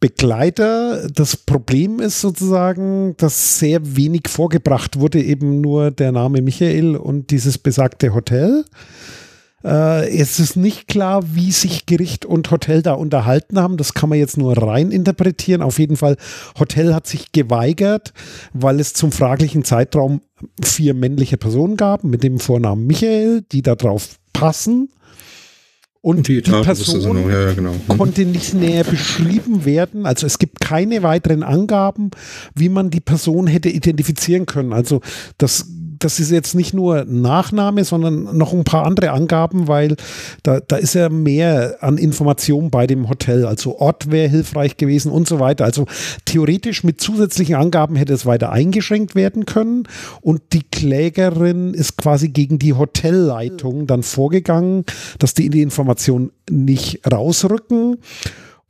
Begleiter. 0.00 1.08
Das 1.14 1.36
Problem 1.36 2.00
ist 2.00 2.20
sozusagen, 2.20 3.14
dass 3.18 3.58
sehr 3.58 3.96
wenig 3.96 4.22
vorgebracht 4.28 4.98
wurde, 4.98 5.22
eben 5.22 5.60
nur 5.60 5.90
der 5.90 6.10
Name 6.10 6.40
Michael 6.40 6.96
und 6.96 7.30
dieses 7.30 7.58
besagte 7.58 8.14
Hotel. 8.14 8.64
Äh, 9.62 10.08
es 10.16 10.40
ist 10.40 10.56
nicht 10.56 10.88
klar, 10.88 11.22
wie 11.34 11.52
sich 11.52 11.86
Gericht 11.86 12.24
und 12.24 12.50
Hotel 12.50 12.82
da 12.82 12.94
unterhalten 12.94 13.58
haben. 13.58 13.76
Das 13.76 13.94
kann 13.94 14.08
man 14.08 14.18
jetzt 14.18 14.38
nur 14.38 14.56
rein 14.56 14.90
interpretieren. 14.90 15.62
Auf 15.62 15.78
jeden 15.78 15.96
Fall, 15.96 16.16
Hotel 16.58 16.94
hat 16.94 17.06
sich 17.06 17.32
geweigert, 17.32 18.12
weil 18.54 18.80
es 18.80 18.94
zum 18.94 19.12
fraglichen 19.12 19.64
Zeitraum 19.64 20.22
vier 20.62 20.94
männliche 20.94 21.36
Personen 21.36 21.76
gab 21.76 22.04
mit 22.04 22.22
dem 22.22 22.40
Vornamen 22.40 22.86
Michael, 22.86 23.42
die 23.52 23.62
darauf 23.62 24.18
passen. 24.32 24.88
Und 26.02 26.28
die, 26.28 26.40
die 26.40 26.50
Person 26.50 27.28
ja, 27.28 27.48
ja, 27.48 27.52
genau. 27.52 27.72
Mhm. 27.72 27.98
konnte 27.98 28.24
nicht 28.24 28.54
näher 28.54 28.84
beschrieben 28.84 29.66
werden. 29.66 30.06
Also 30.06 30.26
es 30.26 30.38
gibt 30.38 30.60
keine 30.60 31.02
weiteren 31.02 31.42
Angaben, 31.42 32.10
wie 32.54 32.70
man 32.70 32.88
die 32.90 33.00
Person 33.00 33.46
hätte 33.46 33.68
identifizieren 33.68 34.46
können. 34.46 34.72
Also 34.72 35.02
das 35.36 35.66
das 36.00 36.18
ist 36.18 36.30
jetzt 36.30 36.54
nicht 36.54 36.74
nur 36.74 37.04
Nachname, 37.04 37.84
sondern 37.84 38.36
noch 38.36 38.52
ein 38.52 38.64
paar 38.64 38.86
andere 38.86 39.12
Angaben, 39.12 39.68
weil 39.68 39.96
da, 40.42 40.58
da 40.60 40.76
ist 40.76 40.94
ja 40.94 41.10
mehr 41.10 41.76
an 41.80 41.98
Informationen 41.98 42.70
bei 42.70 42.86
dem 42.86 43.08
Hotel. 43.08 43.46
Also 43.46 43.78
Ort 43.78 44.10
wäre 44.10 44.28
hilfreich 44.28 44.78
gewesen 44.78 45.12
und 45.12 45.28
so 45.28 45.40
weiter. 45.40 45.64
Also 45.66 45.86
theoretisch 46.24 46.84
mit 46.84 47.00
zusätzlichen 47.00 47.54
Angaben 47.54 47.96
hätte 47.96 48.14
es 48.14 48.24
weiter 48.24 48.50
eingeschränkt 48.50 49.14
werden 49.14 49.44
können. 49.44 49.84
Und 50.22 50.40
die 50.52 50.62
Klägerin 50.62 51.74
ist 51.74 51.98
quasi 51.98 52.30
gegen 52.30 52.58
die 52.58 52.72
Hotelleitung 52.72 53.86
dann 53.86 54.02
vorgegangen, 54.02 54.84
dass 55.18 55.34
die 55.34 55.46
in 55.46 55.52
die 55.52 55.62
Information 55.62 56.32
nicht 56.48 57.00
rausrücken 57.10 57.98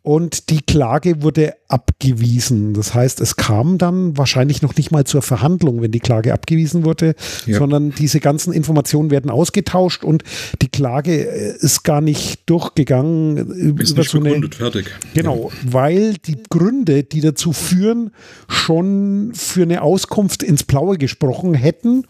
und 0.03 0.49
die 0.49 0.63
Klage 0.63 1.23
wurde 1.23 1.55
abgewiesen. 1.69 2.73
Das 2.73 2.95
heißt, 2.95 3.21
es 3.21 3.37
kam 3.37 3.77
dann 3.77 4.17
wahrscheinlich 4.17 4.63
noch 4.63 4.75
nicht 4.77 4.91
mal 4.91 5.05
zur 5.05 5.21
Verhandlung, 5.21 5.83
wenn 5.83 5.93
die 5.93 6.01
Klage 6.01 6.33
abgewiesen 6.33 6.85
wurde, 6.85 7.15
ja. 7.47 7.59
sondern 7.59 7.91
diese 7.91 8.19
ganzen 8.19 8.53
Informationen 8.55 9.11
werden 9.11 9.31
ausgetauscht 9.31 10.03
und 10.03 10.25
die 10.63 10.69
Klage 10.69 11.29
äh, 11.29 11.57
ist 11.59 11.85
gar 11.85 12.01
nicht 12.01 12.49
durchgegangen. 12.49 13.77
Ist 13.79 13.97
nicht 13.97 14.11
so 14.11 14.21
begründet, 14.21 14.55
fertig. 14.55 14.87
Genau, 15.13 15.51
ja. 15.53 15.73
weil 15.73 16.15
die 16.15 16.39
Gründe, 16.49 17.05
die 17.05 17.21
dazu 17.21 17.53
führen, 17.53 18.13
schon 18.49 19.33
für 19.35 19.63
eine 19.63 19.83
Auskunft 19.83 20.43
ins 20.43 20.65
Blaue 20.65 20.97
gesprochen 20.97 21.53
hätten. 21.53 22.07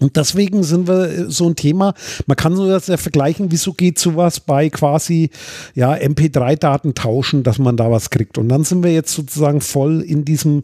Und 0.00 0.16
deswegen 0.16 0.62
sind 0.62 0.88
wir 0.88 1.10
äh, 1.10 1.30
so 1.30 1.48
ein 1.48 1.56
Thema. 1.56 1.94
Man 2.26 2.36
kann 2.36 2.56
so 2.56 2.68
das 2.68 2.88
ja 2.88 2.96
vergleichen, 2.96 3.52
wieso 3.52 3.72
geht 3.72 3.98
sowas 3.98 4.40
bei 4.40 4.70
quasi 4.70 5.30
ja, 5.74 5.92
MP3-Daten 5.92 6.94
tauschen, 6.94 7.42
dass 7.42 7.58
man 7.58 7.76
da 7.76 7.90
was 7.90 8.10
kriegt. 8.10 8.38
Und 8.38 8.48
dann 8.48 8.64
sind 8.64 8.82
wir 8.82 8.92
jetzt 8.92 9.14
sozusagen 9.14 9.60
voll 9.60 10.00
in 10.00 10.24
diesem 10.24 10.62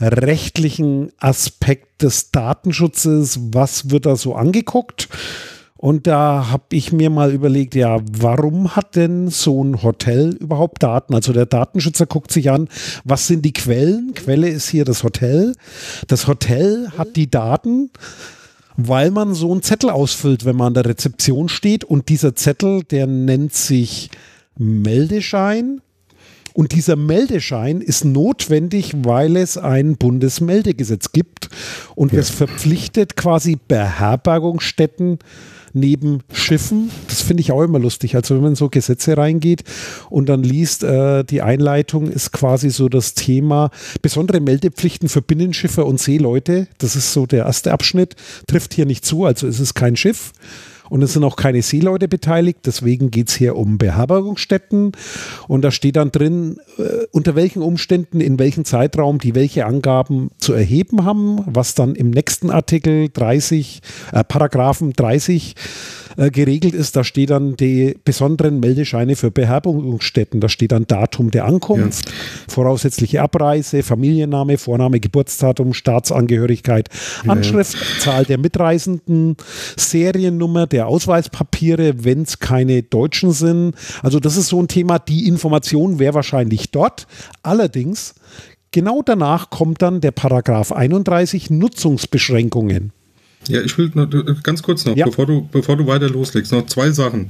rechtlichen 0.00 1.12
Aspekt 1.18 2.02
des 2.02 2.30
Datenschutzes. 2.30 3.38
Was 3.52 3.90
wird 3.90 4.06
da 4.06 4.16
so 4.16 4.34
angeguckt? 4.34 5.08
Und 5.76 6.06
da 6.06 6.46
habe 6.52 6.76
ich 6.76 6.92
mir 6.92 7.10
mal 7.10 7.32
überlegt, 7.32 7.74
ja, 7.74 7.98
warum 8.12 8.76
hat 8.76 8.94
denn 8.94 9.30
so 9.30 9.64
ein 9.64 9.82
Hotel 9.82 10.36
überhaupt 10.38 10.80
Daten? 10.84 11.12
Also 11.12 11.32
der 11.32 11.46
Datenschützer 11.46 12.06
guckt 12.06 12.30
sich 12.30 12.50
an, 12.50 12.68
was 13.02 13.26
sind 13.26 13.44
die 13.44 13.52
Quellen? 13.52 14.12
Quelle 14.14 14.48
ist 14.48 14.68
hier 14.68 14.84
das 14.84 15.02
Hotel. 15.02 15.56
Das 16.06 16.28
Hotel 16.28 16.92
hat 16.96 17.16
die 17.16 17.28
Daten 17.28 17.90
weil 18.88 19.10
man 19.10 19.34
so 19.34 19.52
einen 19.52 19.62
Zettel 19.62 19.90
ausfüllt, 19.90 20.44
wenn 20.44 20.56
man 20.56 20.68
an 20.68 20.74
der 20.74 20.86
Rezeption 20.86 21.48
steht. 21.48 21.84
Und 21.84 22.08
dieser 22.08 22.34
Zettel, 22.34 22.82
der 22.84 23.06
nennt 23.06 23.54
sich 23.54 24.10
Meldeschein. 24.56 25.80
Und 26.54 26.72
dieser 26.72 26.96
Meldeschein 26.96 27.80
ist 27.80 28.04
notwendig, 28.04 28.92
weil 29.04 29.36
es 29.36 29.56
ein 29.56 29.96
Bundesmeldegesetz 29.96 31.12
gibt 31.12 31.48
und 31.94 32.12
ja. 32.12 32.20
es 32.20 32.28
verpflichtet 32.28 33.16
quasi 33.16 33.56
Beherbergungsstätten 33.68 35.18
neben 35.72 36.20
Schiffen. 36.32 36.90
Das 37.08 37.22
finde 37.22 37.40
ich 37.42 37.52
auch 37.52 37.62
immer 37.62 37.78
lustig. 37.78 38.14
Also 38.16 38.34
wenn 38.34 38.42
man 38.42 38.54
so 38.54 38.68
Gesetze 38.68 39.16
reingeht 39.16 39.64
und 40.10 40.28
dann 40.28 40.42
liest, 40.42 40.84
äh, 40.84 41.24
die 41.24 41.42
Einleitung 41.42 42.08
ist 42.08 42.32
quasi 42.32 42.70
so 42.70 42.88
das 42.88 43.14
Thema 43.14 43.70
besondere 44.02 44.40
Meldepflichten 44.40 45.08
für 45.08 45.22
Binnenschiffe 45.22 45.84
und 45.84 46.00
Seeleute. 46.00 46.68
Das 46.78 46.96
ist 46.96 47.12
so 47.12 47.26
der 47.26 47.46
erste 47.46 47.72
Abschnitt. 47.72 48.16
Trifft 48.46 48.74
hier 48.74 48.86
nicht 48.86 49.04
zu, 49.04 49.24
also 49.24 49.46
ist 49.46 49.60
es 49.60 49.74
kein 49.74 49.96
Schiff 49.96 50.32
und 50.88 51.02
es 51.02 51.12
sind 51.12 51.24
auch 51.24 51.36
keine 51.36 51.62
Seeleute 51.62 52.08
beteiligt. 52.08 52.60
Deswegen 52.66 53.10
geht 53.10 53.28
es 53.28 53.34
hier 53.34 53.56
um 53.56 53.78
Beherbergungsstätten 53.78 54.92
und 55.48 55.62
da 55.62 55.70
steht 55.70 55.96
dann 55.96 56.12
drin, 56.12 56.58
äh, 56.78 57.06
unter 57.12 57.34
welchen 57.34 57.62
Umständen, 57.62 58.20
in 58.20 58.38
welchem 58.38 58.64
Zeitraum 58.64 59.18
die 59.18 59.34
welche 59.34 59.66
Angaben 59.66 60.30
zu 60.38 60.52
erheben 60.52 61.04
haben, 61.04 61.42
was 61.46 61.74
dann 61.74 61.94
im 61.94 62.10
nächsten 62.10 62.50
Artikel 62.50 63.08
30, 63.12 63.80
äh, 64.12 64.24
Paragraphen 64.24 64.92
30 64.92 65.54
äh, 66.16 66.30
geregelt 66.30 66.74
ist. 66.74 66.96
Da 66.96 67.04
steht 67.04 67.30
dann 67.30 67.56
die 67.56 67.96
besonderen 68.04 68.60
Meldescheine 68.60 69.16
für 69.16 69.30
Beherbergungsstätten. 69.30 70.40
Da 70.40 70.48
steht 70.48 70.72
dann 70.72 70.86
Datum 70.86 71.30
der 71.30 71.46
Ankunft, 71.46 72.08
ja. 72.08 72.14
voraussichtliche 72.48 73.22
Abreise, 73.22 73.82
Familienname, 73.82 74.58
Vorname, 74.58 75.00
Geburtsdatum, 75.00 75.72
Staatsangehörigkeit, 75.72 76.88
Anschrift, 77.26 77.74
ja. 77.74 78.00
Zahl 78.00 78.24
der 78.24 78.38
Mitreisenden, 78.38 79.36
Seriennummer 79.76 80.66
der 80.72 80.86
Ausweispapiere, 80.86 82.04
wenn 82.04 82.22
es 82.22 82.38
keine 82.38 82.82
Deutschen 82.82 83.32
sind. 83.32 83.74
Also 84.02 84.18
das 84.18 84.36
ist 84.36 84.48
so 84.48 84.60
ein 84.60 84.68
Thema. 84.68 84.98
Die 84.98 85.28
Information 85.28 85.98
wäre 85.98 86.14
wahrscheinlich 86.14 86.70
dort. 86.70 87.06
Allerdings 87.42 88.14
genau 88.70 89.02
danach 89.02 89.50
kommt 89.50 89.82
dann 89.82 90.00
der 90.00 90.12
Paragraph 90.12 90.72
31 90.72 91.50
Nutzungsbeschränkungen. 91.50 92.92
Ja, 93.48 93.60
ich 93.60 93.76
will 93.76 93.90
noch, 93.94 94.08
ganz 94.42 94.62
kurz 94.62 94.84
noch, 94.84 94.96
ja. 94.96 95.04
bevor, 95.04 95.26
du, 95.26 95.48
bevor 95.50 95.76
du 95.76 95.86
weiter 95.86 96.08
loslegst, 96.08 96.52
noch 96.52 96.66
zwei 96.66 96.90
Sachen. 96.90 97.28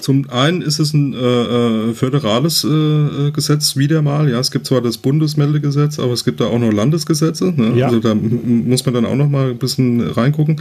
Zum 0.00 0.28
einen 0.28 0.62
ist 0.62 0.78
es 0.78 0.92
ein 0.92 1.14
äh, 1.14 1.18
äh 1.18 1.94
föderales 1.94 2.64
äh, 2.64 3.30
Gesetz 3.30 3.76
wieder 3.76 4.02
mal. 4.02 4.28
Ja, 4.28 4.40
es 4.40 4.50
gibt 4.50 4.66
zwar 4.66 4.82
das 4.82 4.98
Bundesmeldegesetz, 4.98 5.98
aber 5.98 6.12
es 6.12 6.24
gibt 6.24 6.40
da 6.40 6.46
auch 6.46 6.58
noch 6.58 6.72
Landesgesetze. 6.72 7.52
Ne? 7.56 7.78
Ja. 7.78 7.86
Also 7.86 8.00
da 8.00 8.14
muss 8.14 8.84
man 8.84 8.94
dann 8.94 9.06
auch 9.06 9.16
noch 9.16 9.28
mal 9.28 9.50
ein 9.50 9.58
bisschen 9.58 10.00
reingucken. 10.00 10.60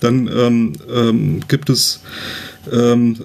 Dann 0.00 0.28
ähm, 0.34 0.72
ähm, 0.92 1.40
gibt 1.48 1.70
es 1.70 2.00
ähm, 2.70 3.16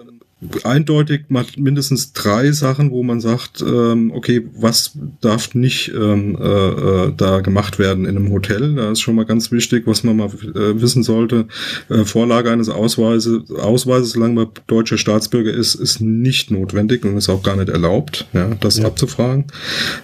eindeutig 0.63 1.21
mindestens 1.57 2.13
drei 2.13 2.51
Sachen, 2.51 2.91
wo 2.91 3.01
man 3.01 3.19
sagt, 3.19 3.63
ähm, 3.67 4.11
okay, 4.13 4.47
was 4.55 4.95
darf 5.19 5.55
nicht 5.55 5.91
ähm, 5.95 6.37
äh, 6.39 6.47
äh, 6.47 7.13
da 7.17 7.39
gemacht 7.39 7.79
werden 7.79 8.05
in 8.05 8.15
einem 8.15 8.31
Hotel? 8.31 8.75
Da 8.75 8.91
ist 8.91 9.01
schon 9.01 9.15
mal 9.15 9.25
ganz 9.25 9.51
wichtig, 9.51 9.87
was 9.87 10.03
man 10.03 10.17
mal 10.17 10.27
äh, 10.27 10.79
wissen 10.79 11.01
sollte. 11.01 11.47
Äh, 11.89 12.05
Vorlage 12.05 12.51
eines 12.51 12.69
Ausweises, 12.69 13.49
Ausweises, 13.49 14.11
solange 14.11 14.35
man 14.35 14.47
deutscher 14.67 14.99
Staatsbürger 14.99 15.51
ist, 15.51 15.73
ist 15.73 16.01
nicht 16.01 16.51
notwendig 16.51 17.03
und 17.03 17.17
ist 17.17 17.29
auch 17.29 17.41
gar 17.41 17.55
nicht 17.55 17.69
erlaubt, 17.69 18.27
ja, 18.33 18.51
das 18.59 18.77
ja. 18.77 18.85
abzufragen. 18.85 19.45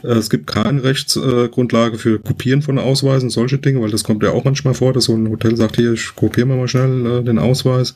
Äh, 0.02 0.14
es 0.14 0.32
gibt 0.32 0.48
keine 0.48 0.84
Rechtsgrundlage 0.84 2.00
für 2.00 2.18
Kopieren 2.18 2.64
von 2.64 2.80
Ausweisen, 2.80 3.30
solche 3.30 3.60
Dinge, 3.60 3.82
weil 3.82 3.92
das 3.92 4.04
kommt 4.04 4.24
ja 4.24 4.32
auch 4.32 4.46
manchmal 4.46 4.74
vor, 4.74 4.94
dass 4.94 5.06
so 5.06 5.14
ein 5.14 5.30
Hotel 5.30 5.56
sagt, 5.58 5.76
hier, 5.76 5.94
ich 5.94 6.16
kopiere 6.16 6.48
mal 6.48 6.68
schnell 6.68 7.06
äh, 7.06 7.24
den 7.24 7.38
Ausweis. 7.38 7.94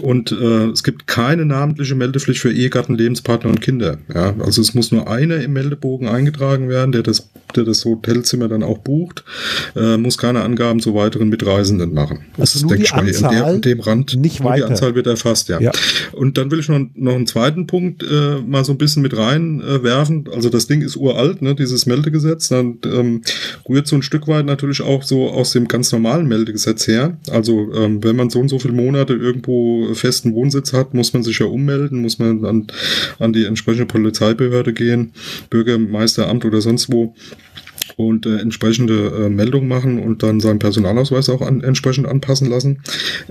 Und 0.00 0.32
äh, 0.32 0.68
es 0.68 0.82
gibt 0.82 1.06
keine 1.06 1.44
Namen 1.44 1.73
namentliche 1.74 1.94
Meldepflicht 1.94 2.40
für 2.40 2.52
Ehegatten, 2.52 2.94
Lebenspartner 2.94 3.50
und 3.50 3.60
Kinder. 3.60 3.98
Ja, 4.12 4.34
also 4.38 4.60
es 4.60 4.74
muss 4.74 4.92
nur 4.92 5.08
einer 5.10 5.36
im 5.36 5.52
Meldebogen 5.52 6.08
eingetragen 6.08 6.68
werden, 6.68 6.92
der 6.92 7.02
das, 7.02 7.28
der 7.56 7.64
das 7.64 7.84
Hotelzimmer 7.84 8.48
dann 8.48 8.62
auch 8.62 8.78
bucht, 8.78 9.24
äh, 9.76 9.96
muss 9.96 10.16
keine 10.18 10.42
Angaben 10.42 10.80
zu 10.80 10.94
weiteren 10.94 11.28
Mitreisenden 11.28 11.92
machen. 11.92 12.20
Das 12.36 12.54
also 12.54 12.68
nur 12.68 12.76
die 12.76 12.88
Anzahl, 12.90 13.56
in, 13.56 13.60
dem 13.60 13.80
Rand. 13.80 14.16
Nicht 14.16 14.44
weiter. 14.44 14.66
Die 14.66 14.72
Anzahl 14.72 14.94
wird 14.94 15.06
erfasst, 15.06 15.48
ja. 15.48 15.60
ja. 15.60 15.72
Und 16.12 16.38
dann 16.38 16.50
will 16.50 16.60
ich 16.60 16.68
noch, 16.68 16.80
noch 16.94 17.14
einen 17.14 17.26
zweiten 17.26 17.66
Punkt 17.66 18.02
äh, 18.02 18.40
mal 18.46 18.64
so 18.64 18.72
ein 18.72 18.78
bisschen 18.78 19.02
mit 19.02 19.16
reinwerfen. 19.16 20.26
Äh, 20.26 20.34
also 20.34 20.48
das 20.48 20.66
Ding 20.66 20.82
ist 20.82 20.96
uralt, 20.96 21.42
ne, 21.42 21.54
dieses 21.54 21.86
Meldegesetz. 21.86 22.48
Dann 22.48 22.78
ähm, 22.84 23.22
rührt 23.68 23.88
so 23.88 23.96
ein 23.96 24.02
Stück 24.02 24.28
weit 24.28 24.46
natürlich 24.46 24.82
auch 24.82 25.02
so 25.02 25.30
aus 25.30 25.52
dem 25.52 25.66
ganz 25.68 25.90
normalen 25.92 26.26
Meldegesetz 26.28 26.86
her. 26.86 27.16
Also 27.30 27.72
ähm, 27.74 28.02
wenn 28.04 28.16
man 28.16 28.30
so 28.30 28.40
und 28.40 28.48
so 28.48 28.58
viele 28.58 28.74
Monate 28.74 29.14
irgendwo 29.14 29.92
festen 29.94 30.34
Wohnsitz 30.34 30.72
hat, 30.72 30.94
muss 30.94 31.12
man 31.12 31.22
sich 31.22 31.38
ja 31.38 31.46
um 31.46 31.63
ummelden, 31.64 32.00
muss 32.00 32.18
man 32.18 32.44
an, 32.44 32.66
an 33.18 33.32
die 33.32 33.44
entsprechende 33.44 33.86
Polizeibehörde 33.86 34.72
gehen, 34.72 35.12
Bürgermeisteramt 35.50 36.44
oder 36.44 36.60
sonst 36.60 36.92
wo 36.92 37.14
und 37.96 38.26
äh, 38.26 38.38
entsprechende 38.38 39.26
äh, 39.26 39.28
Meldungen 39.28 39.68
machen 39.68 39.98
und 39.98 40.22
dann 40.22 40.40
seinen 40.40 40.58
Personalausweis 40.58 41.28
auch 41.28 41.40
an, 41.40 41.62
entsprechend 41.62 42.06
anpassen 42.06 42.48
lassen. 42.48 42.80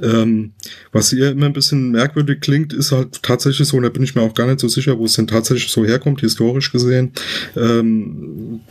Ähm, 0.01 0.53
was 0.91 1.09
hier 1.09 1.31
immer 1.31 1.47
ein 1.47 1.53
bisschen 1.53 1.91
merkwürdig 1.91 2.41
klingt, 2.41 2.73
ist 2.73 2.91
halt 2.91 3.21
tatsächlich 3.23 3.67
so, 3.67 3.77
und 3.77 3.83
da 3.83 3.89
bin 3.89 4.03
ich 4.03 4.15
mir 4.15 4.21
auch 4.21 4.33
gar 4.33 4.47
nicht 4.47 4.59
so 4.59 4.67
sicher, 4.67 4.97
wo 4.97 5.05
es 5.05 5.13
denn 5.13 5.27
tatsächlich 5.27 5.71
so 5.71 5.85
herkommt, 5.85 6.21
historisch 6.21 6.71
gesehen. 6.71 7.11
Ähm, 7.55 8.61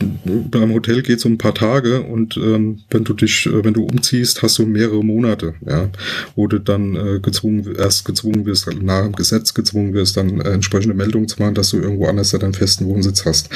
beim 0.49 0.73
Hotel 0.73 1.01
geht 1.01 1.19
es 1.19 1.25
um 1.25 1.33
ein 1.33 1.37
paar 1.37 1.55
Tage 1.55 2.01
und 2.01 2.37
ähm, 2.37 2.79
wenn 2.89 3.03
du 3.03 3.13
dich, 3.13 3.45
äh, 3.45 3.63
wenn 3.63 3.73
du 3.73 3.83
umziehst, 3.83 4.41
hast 4.41 4.57
du 4.59 4.65
mehrere 4.65 5.03
Monate, 5.03 5.55
ja, 5.67 5.89
wo 6.35 6.47
du 6.47 6.59
dann 6.59 6.95
äh, 6.95 7.19
gezwungen, 7.19 7.75
erst 7.77 8.05
gezwungen 8.05 8.45
wirst, 8.45 8.67
nach 8.81 9.03
dem 9.03 9.13
Gesetz 9.13 9.53
gezwungen 9.53 9.93
wirst, 9.93 10.17
dann 10.17 10.41
äh, 10.41 10.51
entsprechende 10.51 10.95
Meldungen 10.95 11.27
zu 11.27 11.41
machen, 11.41 11.55
dass 11.55 11.69
du 11.69 11.77
irgendwo 11.77 12.07
anders 12.07 12.31
deinen 12.31 12.53
festen 12.53 12.85
Wohnsitz 12.85 13.25
hast. 13.25 13.49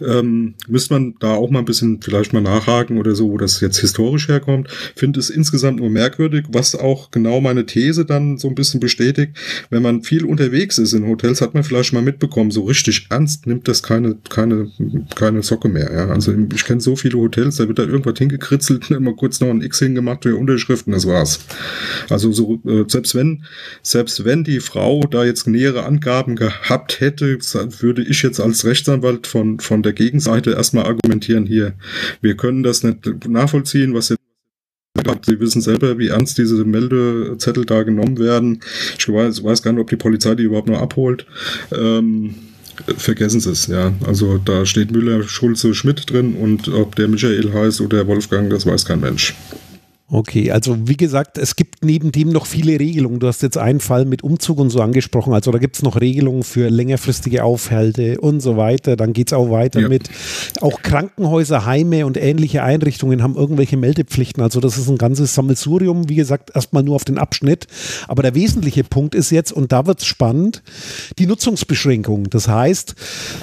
Ähm, 0.00 0.54
müsste 0.68 0.94
man 0.94 1.14
da 1.20 1.34
auch 1.34 1.50
mal 1.50 1.60
ein 1.60 1.64
bisschen 1.64 1.79
bisschen 1.80 2.02
vielleicht 2.02 2.32
mal 2.32 2.40
nachhaken 2.40 2.98
oder 2.98 3.14
so, 3.14 3.30
wo 3.30 3.38
das 3.38 3.60
jetzt 3.60 3.78
historisch 3.78 4.28
herkommt. 4.28 4.68
Finde 4.96 5.20
es 5.20 5.30
insgesamt 5.30 5.80
nur 5.80 5.90
merkwürdig, 5.90 6.46
was 6.48 6.74
auch 6.74 7.10
genau 7.10 7.40
meine 7.40 7.66
These 7.66 8.04
dann 8.04 8.38
so 8.38 8.48
ein 8.48 8.54
bisschen 8.54 8.80
bestätigt. 8.80 9.36
Wenn 9.70 9.82
man 9.82 10.02
viel 10.02 10.24
unterwegs 10.24 10.78
ist 10.78 10.92
in 10.92 11.06
Hotels, 11.06 11.40
hat 11.40 11.54
man 11.54 11.64
vielleicht 11.64 11.92
mal 11.92 12.02
mitbekommen, 12.02 12.50
so 12.50 12.64
richtig 12.64 13.06
ernst 13.10 13.46
nimmt 13.46 13.68
das 13.68 13.82
keine, 13.82 14.16
keine, 14.28 14.70
keine 15.14 15.42
Socke 15.42 15.68
mehr. 15.68 15.92
Ja? 15.92 16.08
Also 16.08 16.34
ich 16.54 16.64
kenne 16.64 16.80
so 16.80 16.96
viele 16.96 17.18
Hotels, 17.18 17.56
da 17.56 17.66
wird 17.66 17.78
da 17.78 17.84
irgendwas 17.84 18.18
hingekritzelt, 18.18 18.90
immer 18.90 19.14
kurz 19.14 19.40
noch 19.40 19.48
ein 19.48 19.62
X 19.62 19.78
hingemacht 19.78 20.24
für 20.24 20.36
Unterschriften, 20.36 20.92
das 20.92 21.06
war's. 21.06 21.40
Also 22.08 22.32
so, 22.32 22.60
äh, 22.66 22.84
selbst 22.86 23.14
wenn, 23.14 23.44
selbst 23.82 24.24
wenn 24.24 24.44
die 24.44 24.60
Frau 24.60 25.00
da 25.10 25.24
jetzt 25.24 25.46
nähere 25.46 25.84
Angaben 25.84 26.36
gehabt 26.36 27.00
hätte, 27.00 27.38
würde 27.80 28.02
ich 28.02 28.22
jetzt 28.22 28.40
als 28.40 28.64
Rechtsanwalt 28.64 29.26
von, 29.26 29.60
von 29.60 29.82
der 29.82 29.92
Gegenseite 29.92 30.52
erstmal 30.52 30.84
argumentieren, 30.84 31.46
hier, 31.46 31.69
wir 32.20 32.36
können 32.36 32.62
das 32.62 32.82
nicht 32.82 33.28
nachvollziehen, 33.28 33.94
was 33.94 34.10
jetzt 34.10 34.20
Sie 35.22 35.40
wissen 35.40 35.62
selber, 35.62 35.98
wie 35.98 36.08
ernst 36.08 36.38
diese 36.38 36.64
Meldezettel 36.64 37.64
da 37.64 37.82
genommen 37.82 38.18
werden. 38.18 38.60
Ich 38.98 39.08
weiß, 39.08 39.42
weiß 39.44 39.62
gar 39.62 39.72
nicht, 39.72 39.80
ob 39.80 39.88
die 39.88 39.96
Polizei 39.96 40.34
die 40.34 40.44
überhaupt 40.44 40.68
noch 40.68 40.80
abholt. 40.80 41.26
Ähm, 41.72 42.34
vergessen 42.96 43.40
Sie 43.40 43.50
es, 43.50 43.66
ja. 43.66 43.92
Also 44.06 44.38
da 44.38 44.66
steht 44.66 44.90
Müller, 44.90 45.22
Schulze, 45.22 45.74
Schmidt 45.74 46.10
drin 46.10 46.34
und 46.34 46.68
ob 46.68 46.96
der 46.96 47.08
Michael 47.08 47.52
heißt 47.52 47.80
oder 47.80 48.06
Wolfgang, 48.06 48.50
das 48.50 48.66
weiß 48.66 48.84
kein 48.84 49.00
Mensch. 49.00 49.34
Okay, 50.12 50.50
also 50.50 50.76
wie 50.88 50.96
gesagt, 50.96 51.38
es 51.38 51.54
gibt 51.54 51.84
neben 51.84 52.10
dem 52.10 52.30
noch 52.30 52.46
viele 52.46 52.80
Regelungen. 52.80 53.20
Du 53.20 53.28
hast 53.28 53.42
jetzt 53.42 53.56
einen 53.56 53.78
Fall 53.78 54.04
mit 54.04 54.24
Umzug 54.24 54.58
und 54.58 54.70
so 54.70 54.80
angesprochen. 54.80 55.32
Also 55.32 55.52
da 55.52 55.58
gibt 55.58 55.76
es 55.76 55.82
noch 55.82 56.00
Regelungen 56.00 56.42
für 56.42 56.68
längerfristige 56.68 57.44
Aufhalte 57.44 58.20
und 58.20 58.40
so 58.40 58.56
weiter. 58.56 58.96
Dann 58.96 59.12
geht 59.12 59.28
es 59.28 59.32
auch 59.32 59.52
weiter 59.52 59.82
ja. 59.82 59.88
mit, 59.88 60.10
auch 60.60 60.82
Krankenhäuser, 60.82 61.64
Heime 61.64 62.06
und 62.06 62.16
ähnliche 62.16 62.64
Einrichtungen 62.64 63.22
haben 63.22 63.36
irgendwelche 63.36 63.76
Meldepflichten. 63.76 64.42
Also 64.42 64.58
das 64.58 64.78
ist 64.78 64.88
ein 64.88 64.98
ganzes 64.98 65.34
Sammelsurium. 65.36 66.08
Wie 66.08 66.16
gesagt, 66.16 66.50
erstmal 66.56 66.82
nur 66.82 66.96
auf 66.96 67.04
den 67.04 67.16
Abschnitt. 67.16 67.68
Aber 68.08 68.24
der 68.24 68.34
wesentliche 68.34 68.82
Punkt 68.82 69.14
ist 69.14 69.30
jetzt, 69.30 69.52
und 69.52 69.70
da 69.70 69.86
wird 69.86 70.00
es 70.00 70.06
spannend, 70.06 70.64
die 71.20 71.28
Nutzungsbeschränkung. 71.28 72.30
Das 72.30 72.48
heißt, 72.48 72.96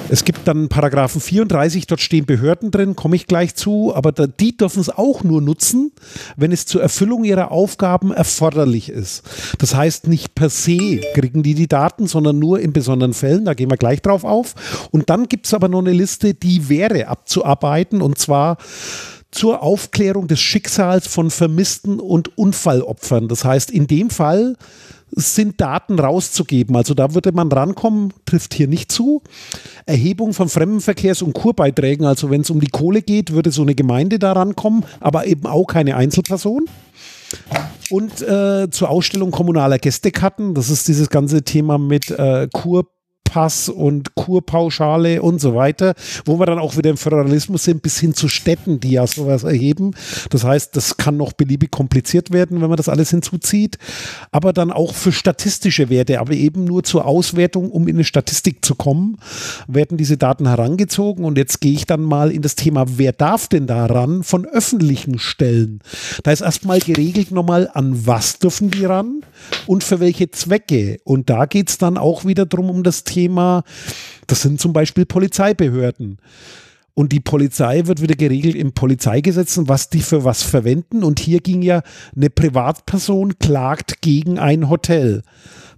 es 0.10 0.26
gibt 0.26 0.46
dann 0.46 0.68
Paragraphen 0.68 1.22
34, 1.22 1.88
dort 1.88 2.02
stehen 2.02 2.26
Behörden 2.26 2.72
drin, 2.72 2.98
komme 2.98 3.16
ich 3.16 3.26
gleich 3.26 3.56
zu, 3.56 3.96
aber 3.96 4.12
die 4.12 4.58
dürfen 4.58 4.82
es 4.82 4.90
auch 4.90 5.24
nur 5.24 5.42
nutzen, 5.42 5.94
wenn 6.36 6.52
es 6.57 6.57
es 6.58 6.66
zur 6.66 6.82
Erfüllung 6.82 7.24
ihrer 7.24 7.52
Aufgaben 7.52 8.12
erforderlich 8.12 8.90
ist. 8.90 9.24
Das 9.60 9.76
heißt, 9.76 10.08
nicht 10.08 10.36
per 10.36 10.50
se 10.50 11.02
kriegen 11.14 11.44
die 11.44 11.54
die 11.54 11.68
Daten, 11.68 12.08
sondern 12.08 12.40
nur 12.40 12.60
in 12.60 12.74
besonderen 12.74 13.14
Fällen. 13.14 13.46
Da 13.46 13.54
gehen 13.54 13.70
wir 13.70 13.78
gleich 13.78 14.02
drauf 14.02 14.24
auf. 14.24 14.56
Und 14.92 15.10
dann 15.10 15.28
gibt 15.28 15.46
es 15.46 15.54
aber 15.54 15.68
noch 15.68 15.80
eine 15.80 15.94
Liste, 15.94 16.34
die 16.34 16.70
wäre 16.70 17.08
abzuarbeiten 17.08 18.02
und 18.02 18.18
zwar 18.18 18.58
zur 19.32 19.62
Aufklärung 19.62 20.28
des 20.28 20.40
Schicksals 20.40 21.08
von 21.08 21.30
Vermissten 21.30 22.00
und 22.00 22.38
Unfallopfern. 22.38 23.28
Das 23.28 23.44
heißt, 23.44 23.72
in 23.72 23.88
dem 23.88 24.10
Fall 24.10 24.56
sind 25.18 25.60
Daten 25.60 26.00
rauszugeben. 26.00 26.76
Also 26.76 26.94
da 26.94 27.14
würde 27.16 27.32
man 27.32 27.52
rankommen, 27.52 28.14
trifft 28.26 28.54
hier 28.54 28.68
nicht 28.68 28.92
zu. 28.92 29.24
Erhebung 29.86 30.34
von 30.34 30.48
Fremdenverkehrs- 30.48 31.24
und 31.24 31.34
Kurbeiträgen, 31.34 32.06
also 32.06 32.30
wenn 32.30 32.42
es 32.42 32.50
um 32.50 32.60
die 32.60 32.70
Kohle 32.70 33.02
geht, 33.02 33.32
würde 33.32 33.52
so 33.52 33.64
eine 33.64 33.74
Gemeinde 33.74 34.20
da 34.20 34.34
rankommen, 34.34 34.86
aber 35.00 35.26
eben 35.26 35.48
auch 35.48 35.66
keine 35.66 35.96
Einzelperson. 35.96 36.66
Und 37.90 38.22
äh, 38.22 38.70
zur 38.70 38.90
Ausstellung 38.90 39.32
kommunaler 39.32 39.80
Gästekarten, 39.80 40.54
das 40.54 40.70
ist 40.70 40.88
dieses 40.88 41.10
ganze 41.10 41.44
Thema 41.44 41.78
mit 41.78 42.12
äh, 42.12 42.48
Kur 42.54 42.86
Pass 43.28 43.68
und 43.68 44.16
Kurpauschale 44.16 45.22
und 45.22 45.40
so 45.40 45.54
weiter, 45.54 45.96
wo 46.26 46.40
wir 46.40 46.46
dann 46.46 46.60
auch 46.60 46.78
wieder 46.78 46.90
im 46.90 46.98
Föderalismus 46.98 47.66
sind, 47.66 47.82
bis 47.82 48.00
hin 48.00 48.14
zu 48.14 48.30
Städten, 48.30 48.80
die 48.80 48.92
ja 48.92 49.06
sowas 49.06 49.44
erheben. 49.44 49.92
Das 50.30 50.46
heißt, 50.46 50.76
das 50.78 50.96
kann 50.96 51.18
noch 51.18 51.34
beliebig 51.34 51.70
kompliziert 51.70 52.32
werden, 52.32 52.62
wenn 52.62 52.70
man 52.70 52.78
das 52.78 52.88
alles 52.88 53.10
hinzuzieht. 53.10 53.78
Aber 54.32 54.54
dann 54.54 54.72
auch 54.72 54.94
für 54.94 55.12
statistische 55.12 55.90
Werte, 55.90 56.22
aber 56.22 56.34
eben 56.34 56.64
nur 56.64 56.84
zur 56.84 57.06
Auswertung, 57.06 57.70
um 57.70 57.90
in 57.90 57.98
eine 57.98 58.06
Statistik 58.06 58.64
zu 58.64 58.76
kommen, 58.76 59.18
werden 59.68 59.98
diese 59.98 60.16
Daten 60.16 60.48
herangezogen. 60.48 61.26
Und 61.26 61.38
jetzt 61.38 61.60
gehe 61.60 61.74
ich 61.74 61.86
dann 61.86 62.04
mal 62.04 62.32
in 62.32 62.42
das 62.42 62.56
Thema, 62.56 62.86
wer 62.96 63.12
darf 63.12 63.50
denn 63.50 63.68
daran 63.68 64.24
von 64.24 64.46
öffentlichen 64.46 65.20
Stellen? 65.20 65.82
Da 66.24 66.32
ist 66.32 66.42
erstmal 66.42 66.80
geregelt 66.80 67.32
nochmal, 67.32 67.70
an 67.74 68.08
was 68.08 68.40
dürfen 68.40 68.72
die 68.72 68.86
ran 68.86 69.22
und 69.66 69.84
für 69.84 70.00
welche 70.00 70.32
Zwecke. 70.32 71.00
Und 71.04 71.30
da 71.30 71.46
geht 71.46 71.70
es 71.70 71.78
dann 71.78 71.98
auch 71.98 72.24
wieder 72.24 72.46
drum 72.46 72.70
um 72.70 72.84
das 72.84 73.04
Thema, 73.04 73.17
Thema, 73.18 73.64
das 74.28 74.44
sind 74.44 74.62
zum 74.62 74.74
Beispiel 74.74 75.08
Polizeibehörden. 75.08 76.20
Und 76.94 77.12
die 77.12 77.20
Polizei 77.20 77.86
wird 77.86 78.02
wieder 78.02 78.16
geregelt 78.16 78.56
im 78.56 78.74
Polizeigesetz, 78.74 79.60
was 79.64 79.90
die 79.90 80.02
für 80.02 80.24
was 80.24 80.44
verwenden. 80.44 81.04
Und 81.04 81.20
hier 81.20 81.40
ging 81.40 81.64
ja 81.64 81.82
eine 82.16 82.30
Privatperson 82.30 83.40
klagt 83.40 84.02
gegen 84.02 84.38
ein 84.38 84.70
Hotel. 84.70 85.24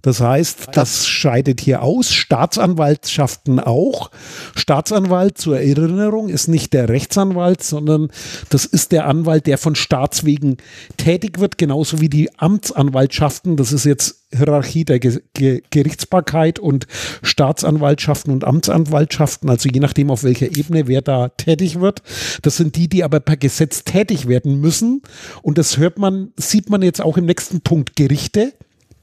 Das 0.02 0.20
heißt, 0.20 0.68
das 0.72 1.06
scheidet 1.06 1.60
hier 1.60 1.82
aus. 1.82 2.12
Staatsanwaltschaften 2.12 3.60
auch. 3.60 4.10
Staatsanwalt 4.56 5.38
zur 5.38 5.58
Erinnerung 5.58 6.28
ist 6.28 6.48
nicht 6.48 6.72
der 6.72 6.88
Rechtsanwalt, 6.88 7.62
sondern 7.62 8.08
das 8.48 8.64
ist 8.64 8.92
der 8.92 9.06
Anwalt, 9.06 9.46
der 9.46 9.58
von 9.58 9.74
Staatswegen 9.74 10.56
tätig 10.96 11.38
wird, 11.38 11.58
genauso 11.58 12.00
wie 12.00 12.08
die 12.08 12.30
Amtsanwaltschaften. 12.38 13.56
Das 13.56 13.72
ist 13.72 13.84
jetzt 13.84 14.20
Hierarchie 14.32 14.84
der 14.84 15.00
Ge 15.00 15.20
Ge 15.34 15.62
Gerichtsbarkeit 15.70 16.58
und 16.58 16.86
Staatsanwaltschaften 17.22 18.32
und 18.32 18.44
Amtsanwaltschaften, 18.44 19.50
also 19.50 19.68
je 19.68 19.80
nachdem, 19.80 20.10
auf 20.10 20.22
welcher 20.22 20.56
Ebene 20.56 20.86
wer 20.86 21.02
da 21.02 21.28
tätig 21.28 21.80
wird. 21.80 22.02
Das 22.42 22.56
sind 22.56 22.76
die, 22.76 22.88
die 22.88 23.02
aber 23.02 23.20
per 23.20 23.36
Gesetz 23.36 23.84
tätig 23.84 24.28
werden 24.28 24.60
müssen. 24.60 25.02
Und 25.42 25.58
das 25.58 25.78
hört 25.78 25.98
man, 25.98 26.32
sieht 26.36 26.70
man 26.70 26.82
jetzt 26.82 27.00
auch 27.00 27.16
im 27.16 27.26
nächsten 27.26 27.60
Punkt 27.62 27.96
Gerichte 27.96 28.52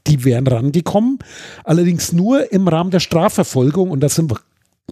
die 0.08 0.24
wären 0.24 0.46
rangekommen, 0.46 1.18
allerdings 1.64 2.12
nur 2.12 2.50
im 2.52 2.66
Rahmen 2.66 2.90
der 2.90 3.00
Strafverfolgung 3.00 3.90
und 3.90 4.00
das 4.00 4.14
sind 4.14 4.32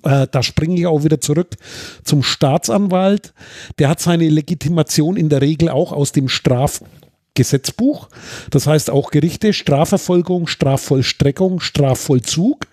äh, 0.02 0.26
da 0.30 0.42
springe 0.42 0.76
ich 0.76 0.86
auch 0.86 1.04
wieder 1.04 1.20
zurück 1.20 1.56
zum 2.04 2.22
Staatsanwalt. 2.22 3.32
Der 3.78 3.88
hat 3.88 4.00
seine 4.00 4.28
Legitimation 4.28 5.16
in 5.16 5.28
der 5.28 5.40
Regel 5.40 5.68
auch 5.68 5.92
aus 5.92 6.12
dem 6.12 6.28
Strafgesetzbuch. 6.28 8.08
Das 8.50 8.66
heißt 8.66 8.90
auch 8.90 9.10
Gerichte, 9.10 9.52
Strafverfolgung, 9.52 10.46
Strafvollstreckung, 10.46 11.60
Strafvollzug. 11.60 12.66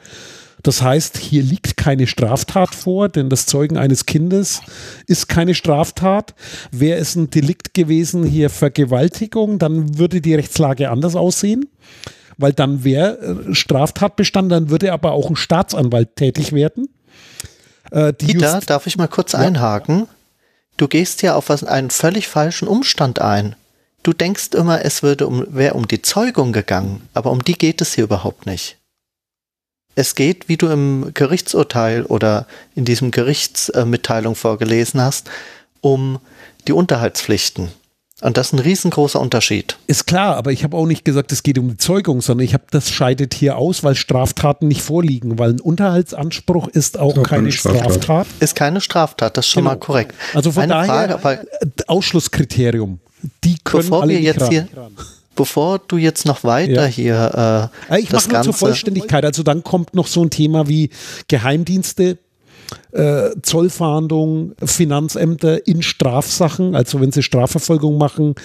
Das 0.63 0.81
heißt, 0.81 1.17
hier 1.17 1.43
liegt 1.43 1.75
keine 1.75 2.07
Straftat 2.07 2.73
vor, 2.73 3.09
denn 3.09 3.29
das 3.29 3.45
Zeugen 3.45 3.77
eines 3.77 4.05
Kindes 4.05 4.61
ist 5.07 5.27
keine 5.27 5.55
Straftat. 5.55 6.33
Wäre 6.71 6.99
es 6.99 7.15
ein 7.15 7.29
Delikt 7.29 7.73
gewesen, 7.73 8.23
hier 8.23 8.49
Vergewaltigung, 8.49 9.59
dann 9.59 9.97
würde 9.97 10.21
die 10.21 10.35
Rechtslage 10.35 10.89
anders 10.89 11.17
aussehen 11.17 11.67
weil 12.37 12.53
dann 12.53 12.83
wäre 12.83 13.47
äh, 13.49 13.55
Straftatbestand, 13.55 14.51
dann 14.51 14.69
würde 14.69 14.93
aber 14.93 15.11
auch 15.11 15.29
ein 15.29 15.35
Staatsanwalt 15.35 16.15
tätig 16.15 16.53
werden. 16.53 16.89
Äh, 17.91 18.13
Dieter, 18.13 18.59
darf 18.65 18.87
ich 18.87 18.97
mal 18.97 19.07
kurz 19.07 19.33
ja. 19.33 19.39
einhaken? 19.39 20.07
Du 20.77 20.87
gehst 20.87 21.21
ja 21.21 21.35
auf 21.35 21.49
was, 21.49 21.63
einen 21.63 21.91
völlig 21.91 22.27
falschen 22.27 22.67
Umstand 22.67 23.19
ein. 23.19 23.55
Du 24.01 24.11
denkst 24.11 24.49
immer, 24.53 24.83
es 24.83 25.03
würde 25.03 25.27
um, 25.27 25.45
wäre 25.49 25.75
um 25.75 25.87
die 25.87 26.01
Zeugung 26.01 26.51
gegangen, 26.51 27.07
aber 27.13 27.31
um 27.31 27.43
die 27.43 27.53
geht 27.53 27.79
es 27.81 27.93
hier 27.93 28.03
überhaupt 28.03 28.45
nicht. 28.45 28.77
Es 29.95 30.15
geht, 30.15 30.49
wie 30.49 30.57
du 30.57 30.67
im 30.69 31.13
Gerichtsurteil 31.13 32.03
oder 32.03 32.47
in 32.75 32.83
diesem 32.83 33.11
Gerichtsmitteilung 33.11 34.35
vorgelesen 34.35 34.99
hast, 34.99 35.29
um 35.81 36.19
die 36.67 36.73
Unterhaltspflichten. 36.73 37.69
Und 38.23 38.37
das 38.37 38.47
ist 38.47 38.53
ein 38.53 38.59
riesengroßer 38.59 39.19
Unterschied. 39.19 39.77
Ist 39.87 40.07
klar, 40.07 40.37
aber 40.37 40.53
ich 40.53 40.63
habe 40.63 40.77
auch 40.77 40.85
nicht 40.85 41.03
gesagt, 41.03 41.33
es 41.33 41.43
geht 41.43 41.57
um 41.59 41.69
die 41.69 41.77
Zeugung, 41.77 42.21
sondern 42.21 42.45
ich 42.45 42.53
habe, 42.53 42.63
das 42.71 42.89
scheidet 42.89 43.33
hier 43.33 43.57
aus, 43.57 43.83
weil 43.83 43.95
Straftaten 43.95 44.69
nicht 44.69 44.81
vorliegen, 44.81 45.37
weil 45.37 45.49
ein 45.49 45.59
Unterhaltsanspruch 45.59 46.69
ist 46.69 46.97
auch, 46.97 47.17
auch 47.17 47.23
keine 47.23 47.51
Straftat. 47.51 48.03
Straftat. 48.03 48.27
Ist 48.39 48.55
keine 48.55 48.79
Straftat, 48.79 49.35
das 49.35 49.45
ist 49.45 49.51
schon 49.51 49.63
genau. 49.63 49.75
mal 49.75 49.79
korrekt. 49.79 50.15
Also 50.33 50.53
von 50.53 50.63
Eine 50.63 50.73
daher 50.73 50.85
Frage, 50.87 51.15
aber, 51.15 51.39
Ausschlusskriterium. 51.87 52.99
Die 53.43 53.57
können 53.61 53.83
bevor 53.83 54.03
alle 54.03 54.13
wir 54.13 54.21
jetzt 54.21 54.47
hier, 54.47 54.67
Bevor 55.35 55.79
du 55.79 55.97
jetzt 55.97 56.25
noch 56.25 56.43
weiter 56.43 56.83
ja. 56.83 56.85
hier 56.85 57.71
äh, 57.89 57.99
Ich 57.99 58.11
mache 58.11 58.29
nur 58.29 58.43
zur 58.43 58.53
Vollständigkeit. 58.53 59.25
Also 59.25 59.41
dann 59.41 59.63
kommt 59.63 59.95
noch 59.95 60.05
so 60.05 60.23
ein 60.23 60.29
Thema 60.29 60.67
wie 60.67 60.91
Geheimdienste 61.27 62.19
äh, 62.91 63.29
Zollfahndung, 63.41 64.53
Finanzämter 64.63 65.67
in 65.67 65.81
Strafsachen, 65.81 66.75
also 66.75 66.99
wenn 67.01 67.11
sie 67.11 67.23
Strafverfolgung 67.23 67.97
machen, 67.97 68.35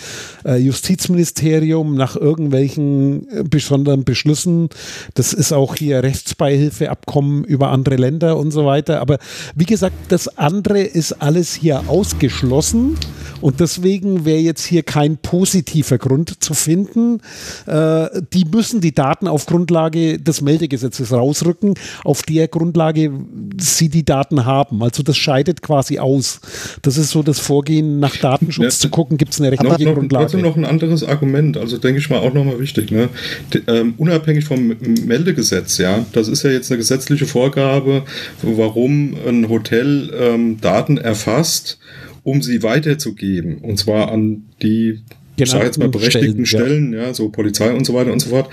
äh, 0.45 0.57
Justizministerium 0.57 1.95
nach 1.95 2.17
irgendwelchen 2.17 3.29
äh, 3.31 3.45
besonderen 3.45 4.05
Beschlüssen. 4.05 4.69
Das 5.15 5.33
ist 5.33 5.53
auch 5.53 5.75
hier 5.75 6.03
Rechtsbeihilfeabkommen 6.03 7.45
über 7.45 7.71
andere 7.71 7.97
Länder 7.97 8.37
und 8.37 8.51
so 8.51 8.67
weiter. 8.67 9.01
Aber 9.01 9.19
wie 9.55 9.67
gesagt, 9.67 9.97
das 10.09 10.39
andere 10.39 10.83
ist 10.83 11.13
alles 11.23 11.55
hier 11.55 11.89
ausgeschlossen 11.89 12.97
und 13.41 13.61
deswegen 13.61 14.25
wäre 14.25 14.41
jetzt 14.41 14.65
hier 14.65 14.83
kein 14.83 15.17
positiver 15.17 15.99
Grund 15.99 16.43
zu 16.43 16.55
finden. 16.55 17.21
Äh, 17.67 18.09
die 18.33 18.45
müssen 18.45 18.81
die 18.81 18.93
Daten 18.93 19.29
auf 19.29 19.47
Grundlage 19.47 20.19
des 20.19 20.41
Meldegesetzes 20.41 21.13
rausrücken. 21.13 21.75
Auf 22.05 22.23
der 22.23 22.49
Grundlage 22.49 23.13
sie 23.59 23.89
die 23.89 24.05
Daten 24.05 24.18
Daten 24.19 24.45
haben. 24.45 24.83
Also 24.83 25.03
das 25.03 25.17
scheidet 25.17 25.63
quasi 25.63 25.99
aus. 25.99 26.41
Das 26.83 26.97
ist 26.97 27.11
so 27.11 27.23
das 27.23 27.39
Vorgehen 27.39 28.01
nach 28.01 28.17
Datenschutz 28.17 28.75
ja, 28.77 28.81
zu 28.81 28.89
gucken, 28.89 29.17
gibt 29.17 29.33
es 29.33 29.41
eine 29.41 29.53
rechtliche 29.53 29.85
noch, 29.85 29.95
Grundlage. 29.95 30.25
Trotzdem 30.25 30.43
noch 30.43 30.57
ein 30.57 30.65
anderes 30.65 31.05
Argument, 31.05 31.57
also 31.57 31.79
denke 31.79 32.01
ich 32.01 32.11
mal 32.11 32.19
auch 32.19 32.35
nochmal 32.35 32.59
wichtig. 32.59 32.91
Ne? 32.91 33.09
Die, 33.53 33.63
ähm, 33.69 33.95
unabhängig 33.97 34.45
vom 34.45 34.77
Meldegesetz, 35.07 35.79
ja, 35.79 36.05
das 36.13 36.29
ist 36.29 36.43
ja 36.43 36.51
jetzt 36.51 36.71
eine 36.71 36.79
gesetzliche 36.79 37.27
Vorgabe, 37.27 38.03
warum 38.43 39.15
ein 39.27 39.49
Hotel 39.49 40.13
ähm, 40.19 40.61
Daten 40.61 40.99
erfasst 40.99 41.79
um 42.25 42.43
sie 42.43 42.63
weiterzugeben. 42.63 43.59
Und 43.59 43.79
zwar 43.79 44.13
an 44.13 44.45
die 44.61 45.01
ich 45.45 45.51
sage 45.51 45.65
jetzt 45.65 45.79
mal 45.79 45.89
berechtigten 45.89 46.47
Stellen, 46.47 46.67
Stellen 46.67 46.93
ja. 46.93 47.03
ja. 47.03 47.15
so 47.15 47.29
Polizei 47.29 47.73
und 47.73 47.85
so 47.85 47.95
weiter 47.95 48.13
und 48.13 48.21
so 48.21 48.31
fort. 48.31 48.49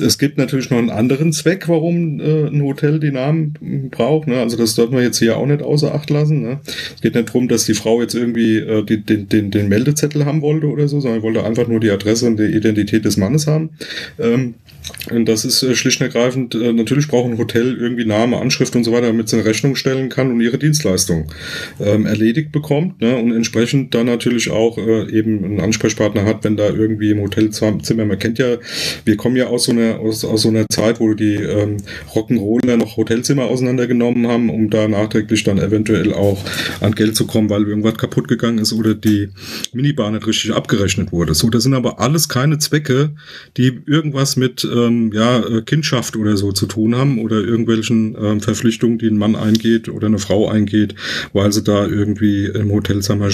Es 0.00 0.18
gibt 0.18 0.38
natürlich 0.38 0.70
noch 0.70 0.78
einen 0.78 0.90
anderen 0.90 1.32
Zweck, 1.32 1.68
warum 1.68 2.20
äh, 2.20 2.46
ein 2.46 2.62
Hotel 2.62 3.00
die 3.00 3.10
Namen 3.10 3.88
braucht. 3.90 4.28
Ne? 4.28 4.38
Also 4.38 4.56
das 4.56 4.74
sollte 4.74 4.94
man 4.94 5.02
jetzt 5.02 5.18
hier 5.18 5.36
auch 5.36 5.46
nicht 5.46 5.62
außer 5.62 5.94
Acht 5.94 6.10
lassen. 6.10 6.42
Ne? 6.42 6.60
Es 6.94 7.00
geht 7.00 7.14
nicht 7.14 7.28
darum, 7.28 7.48
dass 7.48 7.64
die 7.64 7.74
Frau 7.74 8.00
jetzt 8.00 8.14
irgendwie 8.14 8.58
äh, 8.58 8.84
die, 8.84 9.02
den, 9.02 9.28
den, 9.28 9.50
den 9.50 9.68
Meldezettel 9.68 10.24
haben 10.24 10.42
wollte 10.42 10.66
oder 10.66 10.88
so, 10.88 11.00
sondern 11.00 11.22
wollte 11.22 11.44
einfach 11.44 11.68
nur 11.68 11.80
die 11.80 11.90
Adresse 11.90 12.26
und 12.26 12.38
die 12.38 12.44
Identität 12.44 13.04
des 13.04 13.16
Mannes 13.16 13.46
haben. 13.46 13.70
Ähm, 14.18 14.54
und 15.10 15.26
das 15.26 15.44
ist 15.44 15.62
äh, 15.62 15.74
schlicht 15.74 16.00
und 16.00 16.06
ergreifend, 16.06 16.54
äh, 16.54 16.72
natürlich 16.72 17.08
braucht 17.08 17.30
ein 17.30 17.38
Hotel 17.38 17.76
irgendwie 17.78 18.04
Name, 18.04 18.38
Anschrift 18.38 18.74
und 18.76 18.84
so 18.84 18.92
weiter, 18.92 19.06
damit 19.08 19.26
es 19.26 19.34
eine 19.34 19.44
Rechnung 19.44 19.76
stellen 19.76 20.08
kann 20.08 20.30
und 20.30 20.40
ihre 20.40 20.58
Dienstleistung 20.58 21.30
ähm, 21.80 22.06
erledigt 22.06 22.52
bekommt 22.52 23.00
ne? 23.00 23.16
und 23.16 23.32
entsprechend 23.32 23.94
dann 23.94 24.06
natürlich 24.06 24.50
auch 24.50 24.78
äh, 24.78 25.10
eben 25.10 25.44
einen 25.44 25.60
Ansprechpartner 25.60 26.24
hat, 26.28 26.44
wenn 26.44 26.56
da 26.56 26.68
irgendwie 26.68 27.10
im 27.10 27.20
Hotelzimmer, 27.20 28.04
man 28.04 28.18
kennt 28.18 28.38
ja, 28.38 28.56
wir 29.04 29.16
kommen 29.16 29.36
ja 29.36 29.46
aus 29.46 29.64
so 29.64 29.72
einer, 29.72 29.98
aus, 29.98 30.24
aus 30.24 30.42
so 30.42 30.48
einer 30.48 30.68
Zeit, 30.68 31.00
wo 31.00 31.14
die 31.14 31.34
ähm, 31.34 31.78
Rock'n'Roller 32.14 32.76
noch 32.76 32.96
Hotelzimmer 32.96 33.46
auseinandergenommen 33.46 34.28
haben, 34.28 34.50
um 34.50 34.70
da 34.70 34.86
nachträglich 34.86 35.44
dann 35.44 35.58
eventuell 35.58 36.12
auch 36.12 36.38
an 36.80 36.94
Geld 36.94 37.16
zu 37.16 37.26
kommen, 37.26 37.50
weil 37.50 37.64
irgendwas 37.66 37.96
kaputt 37.96 38.28
gegangen 38.28 38.58
ist 38.58 38.72
oder 38.72 38.94
die 38.94 39.30
Minibar 39.72 40.10
nicht 40.10 40.26
richtig 40.26 40.52
abgerechnet 40.52 41.12
wurde. 41.12 41.34
So, 41.34 41.50
das 41.50 41.62
sind 41.62 41.74
aber 41.74 42.00
alles 42.00 42.28
keine 42.28 42.58
Zwecke, 42.58 43.10
die 43.56 43.80
irgendwas 43.86 44.36
mit 44.36 44.64
ähm, 44.64 45.10
ja, 45.12 45.38
äh, 45.38 45.62
Kindschaft 45.62 46.16
oder 46.16 46.36
so 46.36 46.52
zu 46.52 46.66
tun 46.66 46.94
haben 46.94 47.18
oder 47.18 47.36
irgendwelchen 47.36 48.16
ähm, 48.20 48.40
Verpflichtungen, 48.40 48.98
die 48.98 49.08
ein 49.08 49.18
Mann 49.18 49.36
eingeht 49.36 49.88
oder 49.88 50.06
eine 50.06 50.18
Frau 50.18 50.48
eingeht, 50.48 50.94
weil 51.32 51.52
sie 51.52 51.62
da 51.62 51.86
irgendwie 51.86 52.46
im 52.46 52.70
Hotelzimmer 52.70 53.28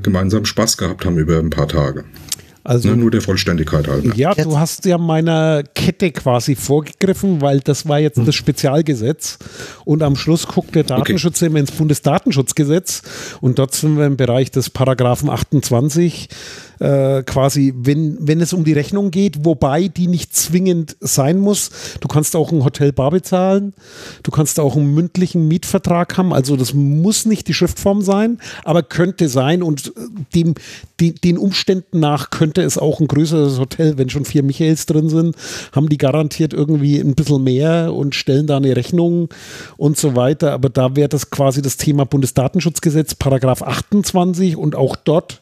gemeinsam 0.00 0.44
Spaß 0.44 0.76
gehabt 0.76 1.04
haben 1.04 1.18
über 1.18 1.38
ein 1.38 1.50
paar 1.50 1.68
Tage. 1.68 2.04
Also, 2.66 2.88
ne, 2.88 2.96
nur 2.96 3.12
der 3.12 3.20
Vollständigkeit 3.20 3.86
halber. 3.86 4.12
Ja, 4.16 4.32
jetzt. 4.32 4.44
du 4.44 4.58
hast 4.58 4.84
ja 4.86 4.98
meiner 4.98 5.62
Kette 5.62 6.10
quasi 6.10 6.56
vorgegriffen, 6.56 7.40
weil 7.40 7.60
das 7.60 7.88
war 7.88 8.00
jetzt 8.00 8.16
hm. 8.16 8.26
das 8.26 8.34
Spezialgesetz. 8.34 9.38
Und 9.84 10.02
am 10.02 10.16
Schluss 10.16 10.48
guckt 10.48 10.74
der 10.74 10.82
Datenschutz 10.82 11.36
okay. 11.36 11.46
immer 11.46 11.60
ins 11.60 11.70
Bundesdatenschutzgesetz. 11.70 13.02
Und 13.40 13.60
dort 13.60 13.72
sind 13.72 13.96
wir 13.96 14.06
im 14.06 14.16
Bereich 14.16 14.50
des 14.50 14.68
Paragraphen 14.68 15.30
28 15.30 16.28
äh, 16.78 17.22
quasi, 17.22 17.72
wenn, 17.76 18.16
wenn 18.20 18.40
es 18.40 18.52
um 18.52 18.64
die 18.64 18.72
Rechnung 18.72 19.10
geht, 19.10 19.44
wobei 19.44 19.88
die 19.88 20.08
nicht 20.08 20.34
zwingend 20.36 20.96
sein 21.00 21.38
muss. 21.38 21.70
Du 22.00 22.08
kannst 22.08 22.36
auch 22.36 22.52
ein 22.52 22.64
Hotel 22.64 22.92
bar 22.92 23.10
bezahlen, 23.10 23.74
du 24.22 24.30
kannst 24.30 24.60
auch 24.60 24.76
einen 24.76 24.94
mündlichen 24.94 25.48
Mietvertrag 25.48 26.16
haben, 26.16 26.32
also 26.32 26.56
das 26.56 26.74
muss 26.74 27.26
nicht 27.26 27.48
die 27.48 27.54
Schriftform 27.54 28.02
sein, 28.02 28.38
aber 28.64 28.82
könnte 28.82 29.28
sein. 29.28 29.62
Und 29.62 29.92
dem, 30.34 30.54
die, 31.00 31.14
den 31.14 31.38
Umständen 31.38 32.00
nach 32.00 32.30
könnte 32.30 32.62
es 32.62 32.78
auch 32.78 33.00
ein 33.00 33.08
größeres 33.08 33.58
Hotel, 33.58 33.98
wenn 33.98 34.10
schon 34.10 34.24
vier 34.24 34.42
Michaels 34.42 34.86
drin 34.86 35.08
sind, 35.08 35.36
haben 35.72 35.88
die 35.88 35.98
garantiert 35.98 36.52
irgendwie 36.52 36.98
ein 36.98 37.14
bisschen 37.14 37.42
mehr 37.44 37.92
und 37.94 38.14
stellen 38.14 38.46
da 38.46 38.56
eine 38.56 38.76
Rechnung 38.76 39.28
und 39.76 39.96
so 39.96 40.16
weiter, 40.16 40.52
aber 40.52 40.68
da 40.68 40.96
wäre 40.96 41.08
das 41.08 41.30
quasi 41.30 41.62
das 41.62 41.76
Thema 41.76 42.04
Bundesdatenschutzgesetz, 42.04 43.14
Paragraph 43.14 43.62
28 43.62 44.56
und 44.56 44.76
auch 44.76 44.96
dort 44.96 45.40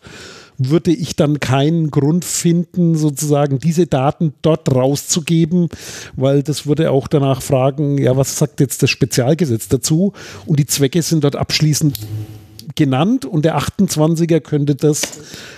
würde 0.59 0.93
ich 0.93 1.17
dann 1.17 1.40
keinen 1.40 1.90
Grund 1.90 2.25
finden, 2.25 2.97
sozusagen 2.97 3.59
diese 3.59 3.87
Daten 3.87 4.35
dort 4.43 4.73
rauszugeben, 4.73 5.69
weil 6.17 6.43
das 6.43 6.67
würde 6.67 6.90
auch 6.90 7.09
danach 7.09 7.43
fragen, 7.43 7.99
ja, 7.99 8.17
was 8.17 8.38
sagt 8.38 8.61
jetzt 8.61 8.83
das 8.83 8.90
Spezialgesetz 8.90 9.69
dazu? 9.69 10.12
Und 10.47 10.59
die 10.59 10.67
Zwecke 10.67 11.03
sind 11.03 11.25
dort 11.25 11.37
abschließend 11.37 11.99
genannt 12.77 13.25
und 13.25 13.45
der 13.45 13.59
28er 13.59 14.40
könnte 14.40 14.75
das 14.75 15.03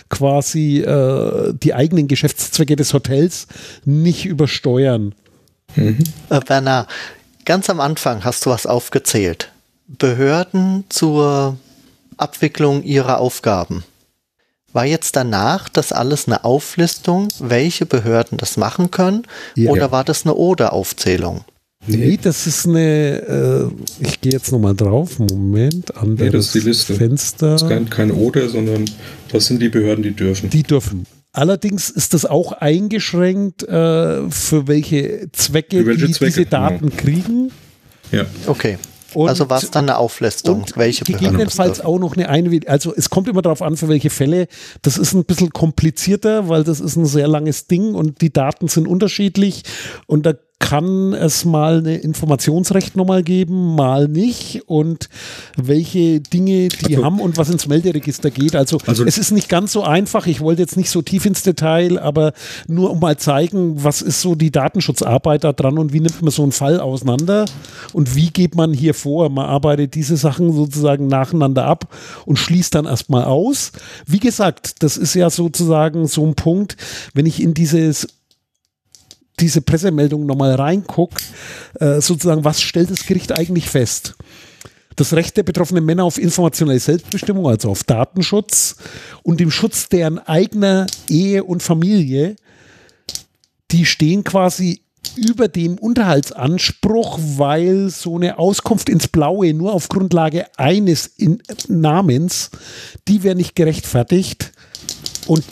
quasi 0.08 0.80
äh, 0.80 1.54
die 1.54 1.74
eigenen 1.74 2.08
Geschäftszwecke 2.08 2.76
des 2.76 2.92
Hotels 2.92 3.46
nicht 3.84 4.26
übersteuern. 4.26 5.14
Mhm. 5.76 6.04
Äh, 6.30 6.40
Werner, 6.46 6.86
ganz 7.44 7.70
am 7.70 7.80
Anfang 7.80 8.24
hast 8.24 8.46
du 8.46 8.50
was 8.50 8.66
aufgezählt. 8.66 9.50
Behörden 9.88 10.84
zur 10.88 11.56
Abwicklung 12.16 12.82
ihrer 12.82 13.18
Aufgaben. 13.18 13.84
War 14.72 14.84
jetzt 14.84 15.16
danach 15.16 15.68
das 15.68 15.92
alles 15.92 16.26
eine 16.26 16.44
Auflistung, 16.44 17.28
welche 17.38 17.86
Behörden 17.86 18.36
das 18.38 18.56
machen 18.56 18.90
können? 18.90 19.22
Ja. 19.54 19.70
Oder 19.70 19.90
war 19.92 20.04
das 20.04 20.24
eine 20.24 20.34
Oder-Aufzählung? 20.34 21.44
Nee, 21.86 22.18
das 22.20 22.46
ist 22.46 22.66
eine, 22.66 23.70
äh, 23.70 24.04
ich 24.04 24.20
gehe 24.20 24.32
jetzt 24.32 24.50
nochmal 24.50 24.74
drauf, 24.74 25.18
Moment, 25.18 25.96
anderes 25.96 26.18
Nee, 26.20 26.30
das 26.30 26.46
ist 26.46 26.54
die 26.54 26.60
Liste. 26.60 26.94
Fenster. 26.94 27.52
Das 27.52 27.62
ist 27.62 27.68
kein, 27.68 27.88
kein 27.88 28.10
Oder, 28.10 28.48
sondern 28.48 28.84
das 29.30 29.46
sind 29.46 29.62
die 29.62 29.68
Behörden, 29.68 30.02
die 30.02 30.10
dürfen. 30.10 30.50
Die 30.50 30.62
dürfen. 30.64 31.06
Allerdings 31.32 31.90
ist 31.90 32.14
das 32.14 32.24
auch 32.24 32.52
eingeschränkt, 32.52 33.62
äh, 33.62 34.28
für 34.30 34.66
welche 34.66 35.28
Zwecke 35.32 35.80
Für 35.80 35.86
welche 35.86 36.06
die 36.06 36.12
Zwecke, 36.12 36.32
diese 36.32 36.46
Daten 36.46 36.96
kriegen. 36.96 37.52
ja. 38.10 38.24
Okay. 38.46 38.78
Und- 39.16 39.28
also 39.30 39.48
war 39.48 39.62
es 39.62 39.70
dann 39.70 39.86
eine 39.86 39.96
Auflistung, 39.96 40.60
Und 40.62 40.76
welche 40.76 41.04
gegebenenfalls 41.04 41.80
auch 41.80 41.98
noch 41.98 42.14
eine 42.16 42.28
Einwilligung. 42.28 42.68
Also 42.68 42.92
es 42.94 43.08
kommt 43.08 43.28
immer 43.28 43.40
darauf 43.40 43.62
an, 43.62 43.76
für 43.76 43.88
welche 43.88 44.10
Fälle. 44.10 44.46
Das 44.82 44.98
ist 44.98 45.14
ein 45.14 45.24
bisschen 45.24 45.50
komplizierter, 45.50 46.48
weil 46.50 46.64
das 46.64 46.80
ist 46.80 46.96
ein 46.96 47.06
sehr 47.06 47.26
langes 47.26 47.66
Ding 47.66 47.94
und 47.94 48.20
die 48.20 48.32
Daten 48.32 48.68
sind 48.68 48.86
unterschiedlich. 48.86 49.62
Und 50.06 50.26
da 50.26 50.34
kann 50.58 51.12
es 51.12 51.44
mal 51.44 51.78
eine 51.78 51.96
Informationsrecht 51.98 52.96
nochmal 52.96 53.22
geben, 53.22 53.74
mal 53.76 54.08
nicht. 54.08 54.62
Und 54.66 55.08
welche 55.56 56.20
Dinge 56.20 56.68
die 56.68 56.96
Also- 56.96 57.04
haben 57.04 57.20
und 57.20 57.36
was 57.36 57.50
ins 57.50 57.68
Melderegister 57.68 58.30
geht. 58.30 58.56
Also, 58.56 58.78
Also- 58.86 59.04
es 59.04 59.18
ist 59.18 59.32
nicht 59.32 59.48
ganz 59.50 59.72
so 59.72 59.82
einfach. 59.84 60.26
Ich 60.26 60.40
wollte 60.40 60.62
jetzt 60.62 60.76
nicht 60.78 60.88
so 60.90 61.02
tief 61.02 61.26
ins 61.26 61.42
Detail, 61.42 61.98
aber 61.98 62.32
nur 62.66 62.90
um 62.90 63.00
mal 63.00 63.18
zeigen, 63.18 63.84
was 63.84 64.00
ist 64.00 64.22
so 64.22 64.34
die 64.34 64.50
Datenschutzarbeit 64.50 65.44
da 65.44 65.52
dran 65.52 65.78
und 65.78 65.92
wie 65.92 66.00
nimmt 66.00 66.22
man 66.22 66.30
so 66.32 66.42
einen 66.42 66.52
Fall 66.52 66.80
auseinander 66.80 67.44
und 67.92 68.16
wie 68.16 68.30
geht 68.30 68.54
man 68.54 68.72
hier 68.72 68.94
vor. 68.94 69.28
Man 69.28 69.46
arbeitet 69.46 69.94
diese 69.94 70.16
Sachen 70.16 70.52
sozusagen 70.52 71.06
nacheinander 71.06 71.64
ab 71.66 71.94
und 72.24 72.38
schließt 72.38 72.74
dann 72.74 72.86
erstmal 72.86 73.24
aus. 73.24 73.72
Wie 74.06 74.20
gesagt, 74.20 74.82
das 74.82 74.96
ist 74.96 75.14
ja 75.14 75.28
sozusagen 75.28 76.06
so 76.06 76.26
ein 76.26 76.34
Punkt, 76.34 76.76
wenn 77.12 77.26
ich 77.26 77.42
in 77.42 77.52
dieses 77.52 78.08
diese 79.40 79.60
Pressemeldung 79.60 80.26
nochmal 80.26 80.54
reingucke, 80.54 81.22
äh, 81.80 82.00
sozusagen, 82.00 82.44
was 82.44 82.60
stellt 82.60 82.90
das 82.90 83.06
Gericht 83.06 83.32
eigentlich 83.32 83.68
fest? 83.68 84.14
Das 84.96 85.12
Recht 85.12 85.36
der 85.36 85.42
betroffenen 85.42 85.84
Männer 85.84 86.04
auf 86.04 86.18
informationelle 86.18 86.80
Selbstbestimmung, 86.80 87.46
also 87.46 87.70
auf 87.70 87.84
Datenschutz 87.84 88.76
und 89.22 89.40
dem 89.40 89.50
Schutz 89.50 89.88
deren 89.90 90.18
eigener 90.18 90.86
Ehe 91.08 91.44
und 91.44 91.62
Familie, 91.62 92.36
die 93.72 93.84
stehen 93.84 94.24
quasi 94.24 94.80
über 95.16 95.48
dem 95.48 95.78
Unterhaltsanspruch, 95.78 97.18
weil 97.36 97.90
so 97.90 98.16
eine 98.16 98.38
Auskunft 98.38 98.88
ins 98.88 99.08
Blaue 99.08 99.52
nur 99.54 99.72
auf 99.72 99.88
Grundlage 99.88 100.46
eines 100.56 101.06
in 101.06 101.42
Namens, 101.68 102.50
die 103.06 103.22
wäre 103.22 103.36
nicht 103.36 103.54
gerechtfertigt. 103.54 104.52
Und 105.26 105.44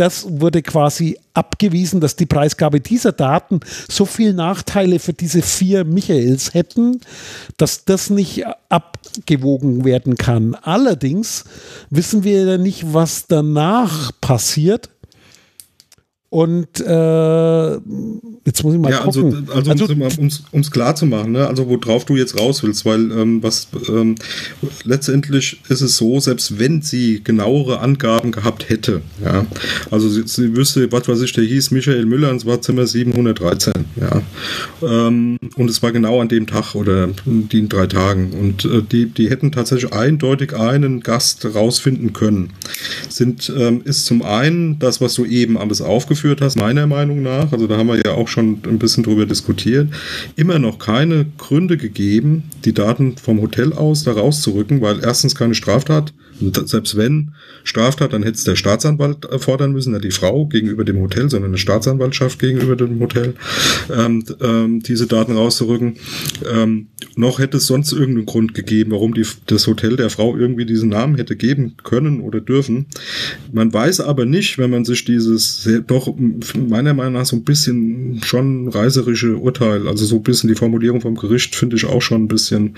das 0.00 0.26
wurde 0.40 0.62
quasi 0.62 1.18
abgewiesen, 1.34 2.00
dass 2.00 2.16
die 2.16 2.24
Preisgabe 2.24 2.80
dieser 2.80 3.12
Daten 3.12 3.60
so 3.86 4.06
viel 4.06 4.32
Nachteile 4.32 4.98
für 4.98 5.12
diese 5.12 5.42
vier 5.42 5.84
Michaels 5.84 6.54
hätten, 6.54 7.02
dass 7.58 7.84
das 7.84 8.08
nicht 8.08 8.44
abgewogen 8.70 9.84
werden 9.84 10.16
kann. 10.16 10.54
Allerdings 10.54 11.44
wissen 11.90 12.24
wir 12.24 12.44
ja 12.44 12.56
nicht, 12.56 12.94
was 12.94 13.26
danach 13.26 14.10
passiert. 14.22 14.88
Und 16.30 16.78
äh, 16.78 17.70
jetzt 18.44 18.62
muss 18.62 18.74
ich 18.74 18.80
mal 18.80 18.92
Ja, 18.92 19.04
also, 19.04 19.22
gucken. 19.22 19.48
also, 19.52 19.72
um 20.52 20.60
es 20.60 20.70
klar 20.70 20.94
zu 20.94 21.06
machen, 21.06 21.32
ne? 21.32 21.48
also 21.48 21.68
worauf 21.68 22.04
du 22.04 22.14
jetzt 22.14 22.38
raus 22.38 22.62
willst, 22.62 22.86
weil 22.86 23.10
ähm, 23.10 23.42
was 23.42 23.66
ähm, 23.88 24.14
letztendlich 24.84 25.60
ist 25.68 25.80
es 25.80 25.96
so, 25.96 26.20
selbst 26.20 26.60
wenn 26.60 26.82
sie 26.82 27.20
genauere 27.24 27.80
Angaben 27.80 28.30
gehabt 28.30 28.68
hätte, 28.68 29.02
ja, 29.24 29.44
also 29.90 30.08
sie, 30.08 30.22
sie 30.26 30.56
wüsste, 30.56 30.92
was 30.92 31.08
weiß 31.08 31.20
ich, 31.22 31.32
der 31.32 31.42
hieß 31.42 31.72
Michael 31.72 32.06
Müller 32.06 32.30
und 32.30 32.36
es 32.36 32.46
war 32.46 32.60
Zimmer 32.62 32.86
713, 32.86 33.72
ja, 34.00 34.22
ähm, 34.88 35.36
und 35.56 35.68
es 35.68 35.82
war 35.82 35.90
genau 35.90 36.20
an 36.20 36.28
dem 36.28 36.46
Tag 36.46 36.76
oder 36.76 37.08
den 37.26 37.68
drei 37.68 37.88
Tagen 37.88 38.30
und 38.34 38.64
äh, 38.66 38.82
die, 38.82 39.06
die 39.06 39.30
hätten 39.30 39.50
tatsächlich 39.50 39.92
eindeutig 39.92 40.54
einen 40.54 41.00
Gast 41.00 41.44
rausfinden 41.44 42.12
können. 42.12 42.50
Sind, 43.08 43.52
ähm, 43.58 43.82
ist 43.84 44.06
zum 44.06 44.22
einen 44.22 44.78
das, 44.78 45.00
was 45.00 45.14
du 45.14 45.24
eben 45.24 45.58
alles 45.58 45.82
aufgeführt 45.82 46.19
hast, 46.40 46.56
meiner 46.56 46.86
Meinung 46.86 47.22
nach, 47.22 47.52
also 47.52 47.66
da 47.66 47.76
haben 47.76 47.88
wir 47.88 48.00
ja 48.04 48.12
auch 48.12 48.28
schon 48.28 48.62
ein 48.66 48.78
bisschen 48.78 49.04
drüber 49.04 49.26
diskutiert, 49.26 49.88
immer 50.36 50.58
noch 50.58 50.78
keine 50.78 51.26
Gründe 51.38 51.76
gegeben, 51.76 52.44
die 52.64 52.74
Daten 52.74 53.16
vom 53.16 53.40
Hotel 53.40 53.72
aus 53.72 54.04
da 54.04 54.12
rauszurücken, 54.12 54.80
weil 54.80 55.00
erstens 55.02 55.34
keine 55.34 55.54
Straftat, 55.54 56.12
und 56.40 56.68
selbst 56.68 56.96
wenn 56.96 57.32
Straftat, 57.64 58.12
dann 58.12 58.22
hätte 58.22 58.36
es 58.36 58.44
der 58.44 58.56
Staatsanwalt 58.56 59.28
fordern 59.38 59.72
müssen, 59.72 59.92
nicht 59.92 60.04
die 60.04 60.10
Frau 60.10 60.46
gegenüber 60.46 60.84
dem 60.84 61.00
Hotel, 61.00 61.30
sondern 61.30 61.50
eine 61.50 61.58
Staatsanwaltschaft 61.58 62.38
gegenüber 62.38 62.76
dem 62.76 62.98
Hotel, 63.00 63.34
ähm, 63.94 64.24
ähm, 64.40 64.80
diese 64.82 65.06
Daten 65.06 65.36
rauszurücken. 65.36 65.96
Ähm, 66.50 66.88
noch 67.16 67.38
hätte 67.38 67.58
es 67.58 67.66
sonst 67.66 67.92
irgendeinen 67.92 68.26
Grund 68.26 68.54
gegeben, 68.54 68.92
warum 68.92 69.14
die, 69.14 69.26
das 69.46 69.66
Hotel 69.66 69.96
der 69.96 70.10
Frau 70.10 70.36
irgendwie 70.36 70.64
diesen 70.64 70.88
Namen 70.88 71.16
hätte 71.16 71.36
geben 71.36 71.74
können 71.82 72.20
oder 72.20 72.40
dürfen. 72.40 72.86
Man 73.52 73.72
weiß 73.72 74.00
aber 74.00 74.24
nicht, 74.24 74.58
wenn 74.58 74.70
man 74.70 74.84
sich 74.84 75.04
dieses 75.04 75.62
sehr, 75.62 75.80
doch 75.80 76.14
meiner 76.56 76.94
Meinung 76.94 77.14
nach 77.14 77.26
so 77.26 77.36
ein 77.36 77.44
bisschen 77.44 78.20
schon 78.24 78.68
reiserische 78.68 79.36
Urteil, 79.36 79.88
also 79.88 80.04
so 80.04 80.16
ein 80.16 80.22
bisschen 80.22 80.48
die 80.48 80.54
Formulierung 80.54 81.00
vom 81.00 81.16
Gericht 81.16 81.54
finde 81.54 81.76
ich 81.76 81.84
auch 81.84 82.02
schon 82.02 82.24
ein 82.24 82.28
bisschen 82.28 82.76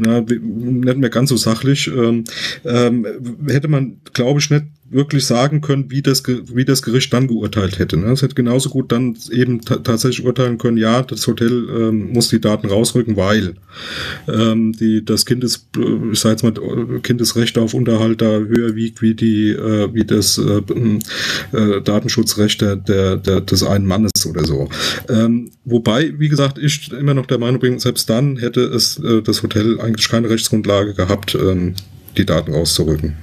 na, 0.00 0.20
nicht 0.20 0.98
mehr 0.98 1.10
ganz 1.10 1.30
so 1.30 1.36
sachlich. 1.36 1.88
Ähm, 1.88 2.24
ähm, 2.64 3.03
hätte 3.48 3.68
man, 3.68 4.00
glaube 4.12 4.40
ich, 4.40 4.50
nicht 4.50 4.64
wirklich 4.90 5.26
sagen 5.26 5.60
können, 5.60 5.90
wie 5.90 6.02
das, 6.02 6.22
wie 6.26 6.64
das 6.64 6.82
Gericht 6.82 7.12
dann 7.12 7.26
geurteilt 7.26 7.78
hätte. 7.78 7.96
Ne? 7.96 8.12
Es 8.12 8.22
hätte 8.22 8.34
genauso 8.34 8.68
gut 8.70 8.92
dann 8.92 9.16
eben 9.30 9.60
tatsächlich 9.60 10.24
urteilen 10.24 10.58
können, 10.58 10.76
ja, 10.76 11.02
das 11.02 11.26
Hotel 11.26 11.66
ähm, 11.68 12.12
muss 12.12 12.28
die 12.28 12.40
Daten 12.40 12.68
rausrücken, 12.68 13.16
weil 13.16 13.54
ähm, 14.28 14.72
die, 14.72 15.04
das 15.04 15.26
Kindes, 15.26 15.68
ich 16.12 16.20
sage 16.20 16.34
jetzt 16.34 16.42
mal, 16.42 17.00
Kindesrecht 17.00 17.58
auf 17.58 17.74
Unterhalt 17.74 18.22
da 18.22 18.38
höher 18.38 18.76
wiegt 18.76 19.02
wie 19.02 19.14
die, 19.14 19.50
äh, 19.50 19.92
wie 19.92 20.04
das 20.04 20.38
äh, 20.38 20.62
äh, 21.56 21.80
Datenschutzrecht 21.82 22.60
der, 22.60 22.76
der, 22.76 23.16
der, 23.16 23.40
des 23.40 23.64
einen 23.64 23.86
Mannes 23.86 24.12
oder 24.28 24.44
so. 24.44 24.68
Ähm, 25.08 25.50
wobei, 25.64 26.12
wie 26.18 26.28
gesagt, 26.28 26.58
ich 26.58 26.92
immer 26.92 27.14
noch 27.14 27.26
der 27.26 27.38
Meinung 27.38 27.60
bin, 27.60 27.78
selbst 27.78 28.08
dann 28.10 28.36
hätte 28.36 28.60
es 28.60 28.98
äh, 28.98 29.22
das 29.22 29.42
Hotel 29.42 29.80
eigentlich 29.80 30.08
keine 30.08 30.30
Rechtsgrundlage 30.30 30.94
gehabt, 30.94 31.34
ähm, 31.34 31.74
die 32.16 32.26
Daten 32.26 32.54
rauszurücken. 32.54 33.16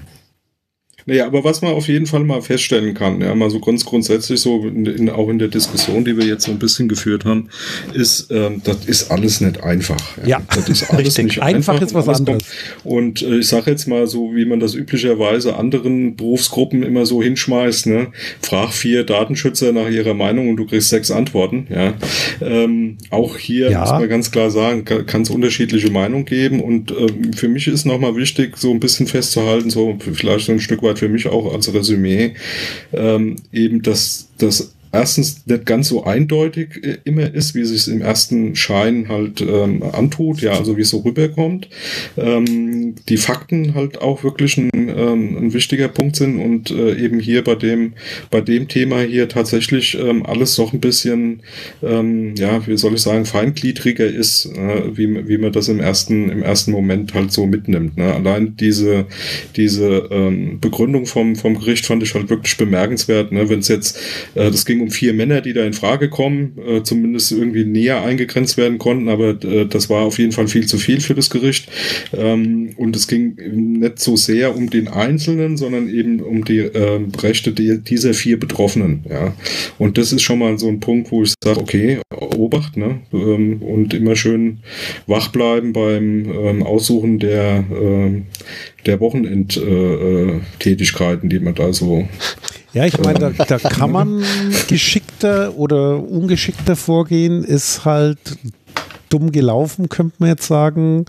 Naja, 1.05 1.25
aber 1.25 1.43
was 1.43 1.61
man 1.61 1.73
auf 1.73 1.87
jeden 1.87 2.05
Fall 2.05 2.23
mal 2.23 2.41
feststellen 2.41 2.93
kann, 2.93 3.21
ja, 3.21 3.33
mal 3.35 3.49
so 3.49 3.59
ganz 3.59 3.85
grundsätzlich 3.85 4.39
so, 4.41 4.65
in, 4.65 4.85
in, 4.85 5.09
auch 5.09 5.29
in 5.29 5.39
der 5.39 5.47
Diskussion, 5.47 6.05
die 6.05 6.17
wir 6.17 6.25
jetzt 6.25 6.45
so 6.45 6.51
ein 6.51 6.59
bisschen 6.59 6.87
geführt 6.87 7.25
haben, 7.25 7.49
ist, 7.93 8.31
ähm, 8.31 8.61
das 8.63 8.85
ist 8.85 9.11
alles 9.11 9.41
nicht 9.41 9.63
einfach. 9.63 10.17
Ja, 10.17 10.27
ja. 10.27 10.41
das 10.53 10.69
ist 10.69 10.89
alles 10.91 11.07
Richtig. 11.07 11.25
nicht 11.25 11.41
einfach. 11.41 11.73
einfach 11.73 11.87
ist 11.87 11.93
was 11.93 12.07
anderes. 12.07 12.43
Und 12.83 13.21
äh, 13.21 13.37
ich 13.39 13.47
sage 13.47 13.71
jetzt 13.71 13.87
mal 13.87 14.07
so, 14.07 14.35
wie 14.35 14.45
man 14.45 14.59
das 14.59 14.75
üblicherweise 14.75 15.55
anderen 15.55 16.15
Berufsgruppen 16.15 16.83
immer 16.83 17.05
so 17.05 17.21
hinschmeißt, 17.21 17.87
ne? 17.87 18.07
Frag 18.41 18.73
vier 18.73 19.03
Datenschützer 19.03 19.71
nach 19.71 19.89
ihrer 19.89 20.13
Meinung 20.13 20.49
und 20.49 20.57
du 20.57 20.65
kriegst 20.65 20.89
sechs 20.89 21.11
Antworten, 21.11 21.67
ja. 21.69 21.93
Ähm, 22.41 22.97
auch 23.09 23.37
hier 23.37 23.71
Ja. 23.71 23.81
muss 23.81 23.91
man 23.91 24.09
ganz 24.09 24.31
klar 24.31 24.51
sagen, 24.51 24.85
kann 24.85 25.21
es 25.21 25.29
unterschiedliche 25.29 25.91
Meinungen 25.91 26.25
geben 26.25 26.61
und 26.61 26.91
ähm, 26.91 27.33
für 27.33 27.47
mich 27.47 27.67
ist 27.67 27.85
nochmal 27.85 28.15
wichtig, 28.15 28.57
so 28.57 28.71
ein 28.71 28.79
bisschen 28.79 29.07
festzuhalten, 29.07 29.69
so 29.69 29.97
vielleicht 30.13 30.45
so 30.45 30.51
ein 30.51 30.59
Stück 30.59 30.83
weit 30.83 30.99
für 31.01 31.09
mich 31.09 31.27
auch 31.27 31.51
als 31.51 31.73
Resümee, 31.73 32.35
ähm, 32.93 33.37
eben, 33.51 33.81
dass 33.81 34.29
das 34.37 34.71
erstens 34.91 35.45
nicht 35.45 35.65
ganz 35.65 35.87
so 35.87 36.03
eindeutig 36.03 36.83
äh, 36.83 36.97
immer 37.03 37.33
ist, 37.33 37.55
wie 37.55 37.61
es 37.61 37.69
sich 37.69 37.93
im 37.93 38.01
ersten 38.01 38.55
Schein 38.55 39.07
halt 39.09 39.41
ähm, 39.41 39.83
antut, 39.83 40.41
ja, 40.41 40.53
also 40.53 40.77
wie 40.77 40.81
es 40.81 40.89
so 40.89 40.99
rüberkommt. 40.99 41.69
Ähm, 42.17 42.95
die 43.07 43.17
Fakten 43.17 43.73
halt 43.73 44.01
auch 44.01 44.23
wirklich 44.23 44.57
ein, 44.57 44.69
ähm, 44.73 45.37
ein 45.37 45.53
wichtiger 45.53 45.87
Punkt 45.87 46.15
sind 46.15 46.39
und 46.39 46.71
äh, 46.71 46.95
eben 46.95 47.19
hier 47.19 47.43
bei 47.43 47.55
dem, 47.55 47.93
bei 48.29 48.41
dem 48.41 48.67
Thema 48.67 49.01
hier 49.01 49.29
tatsächlich 49.29 49.97
ähm, 49.99 50.25
alles 50.25 50.57
noch 50.57 50.73
ein 50.73 50.79
bisschen, 50.79 51.41
ähm, 51.81 52.35
ja, 52.35 52.65
wie 52.67 52.77
soll 52.77 52.95
ich 52.95 53.01
sagen, 53.01 53.25
feingliedriger 53.25 54.07
ist, 54.07 54.45
äh, 54.45 54.97
wie, 54.97 55.27
wie 55.27 55.37
man 55.37 55.51
das 55.51 55.69
im 55.69 55.79
ersten, 55.79 56.29
im 56.29 56.43
ersten 56.43 56.71
Moment 56.71 57.13
halt 57.13 57.31
so 57.31 57.45
mitnimmt. 57.45 57.97
Ne? 57.97 58.13
Allein 58.13 58.55
diese, 58.57 59.05
diese 59.55 60.09
ähm, 60.11 60.59
Begründung 60.59 61.05
vom, 61.05 61.35
vom 61.35 61.57
Gericht 61.57 61.85
fand 61.85 62.03
ich 62.03 62.13
halt 62.13 62.29
wirklich 62.29 62.57
bemerkenswert, 62.57 63.31
ne? 63.31 63.49
wenn 63.49 63.59
es 63.59 63.67
jetzt, 63.67 63.97
äh, 64.35 64.51
das 64.51 64.65
ging 64.65 64.80
um 64.81 64.91
vier 64.91 65.13
Männer, 65.13 65.41
die 65.41 65.53
da 65.53 65.65
in 65.65 65.73
Frage 65.73 66.09
kommen, 66.09 66.57
äh, 66.65 66.83
zumindest 66.83 67.31
irgendwie 67.31 67.65
näher 67.65 68.01
eingegrenzt 68.03 68.57
werden 68.57 68.77
konnten, 68.77 69.09
aber 69.09 69.29
äh, 69.43 69.65
das 69.65 69.89
war 69.89 70.03
auf 70.03 70.19
jeden 70.19 70.31
Fall 70.31 70.47
viel 70.47 70.65
zu 70.65 70.77
viel 70.77 71.01
für 71.01 71.15
das 71.15 71.29
Gericht. 71.29 71.69
Ähm, 72.17 72.73
und 72.77 72.95
es 72.95 73.07
ging 73.07 73.35
nicht 73.79 73.99
so 73.99 74.15
sehr 74.15 74.55
um 74.55 74.69
den 74.69 74.87
Einzelnen, 74.87 75.57
sondern 75.57 75.89
eben 75.89 76.19
um 76.19 76.43
die 76.45 76.59
äh, 76.59 76.99
Rechte 77.21 77.51
die, 77.51 77.79
dieser 77.79 78.13
vier 78.13 78.39
Betroffenen. 78.39 79.05
Ja. 79.09 79.33
Und 79.77 79.97
das 79.97 80.11
ist 80.11 80.21
schon 80.21 80.39
mal 80.39 80.57
so 80.57 80.67
ein 80.67 80.79
Punkt, 80.79 81.11
wo 81.11 81.23
ich 81.23 81.33
sage, 81.43 81.59
okay, 81.59 81.99
Obacht, 82.11 82.77
ne? 82.77 82.99
Ähm, 83.13 83.61
und 83.61 83.93
immer 83.93 84.15
schön 84.15 84.59
wach 85.07 85.29
bleiben 85.29 85.73
beim 85.73 86.25
ähm, 86.25 86.63
Aussuchen 86.63 87.19
der, 87.19 87.63
ähm, 87.71 88.25
der 88.85 88.99
Wochenendtätigkeiten, 88.99 91.29
äh, 91.29 91.31
die 91.33 91.39
man 91.39 91.55
da 91.55 91.73
so. 91.73 92.07
Ja, 92.73 92.85
ich 92.85 92.97
meine, 92.99 93.33
da, 93.33 93.43
da 93.43 93.57
kann 93.57 93.91
man 93.91 94.23
geschickter 94.69 95.57
oder 95.57 96.01
ungeschickter 96.01 96.77
vorgehen, 96.77 97.43
ist 97.43 97.83
halt 97.83 98.17
dumm 99.09 99.33
gelaufen, 99.33 99.89
könnte 99.89 100.15
man 100.19 100.29
jetzt 100.29 100.47
sagen. 100.47 101.03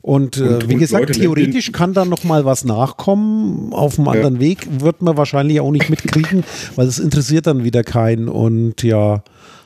Und, 0.00 0.38
äh, 0.38 0.40
und 0.40 0.68
wie 0.68 0.74
und 0.74 0.80
gesagt, 0.80 1.08
Leute, 1.08 1.20
theoretisch 1.20 1.72
kann 1.72 1.92
da 1.92 2.04
noch 2.04 2.24
mal 2.24 2.44
was 2.44 2.64
nachkommen. 2.64 3.72
Auf 3.72 3.98
einem 3.98 4.08
anderen 4.08 4.36
ja. 4.36 4.40
Weg 4.40 4.66
wird 4.80 5.02
man 5.02 5.16
wahrscheinlich 5.16 5.60
auch 5.60 5.70
nicht 5.70 5.90
mitkriegen, 5.90 6.44
weil 6.76 6.86
es 6.86 6.98
interessiert 6.98 7.46
dann 7.46 7.62
wieder 7.62 7.84
keinen. 7.84 8.28
Und 8.28 8.82
ja, 8.82 9.22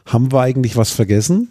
haben 0.06 0.32
wir 0.32 0.40
eigentlich 0.40 0.76
was 0.76 0.90
vergessen? 0.90 1.48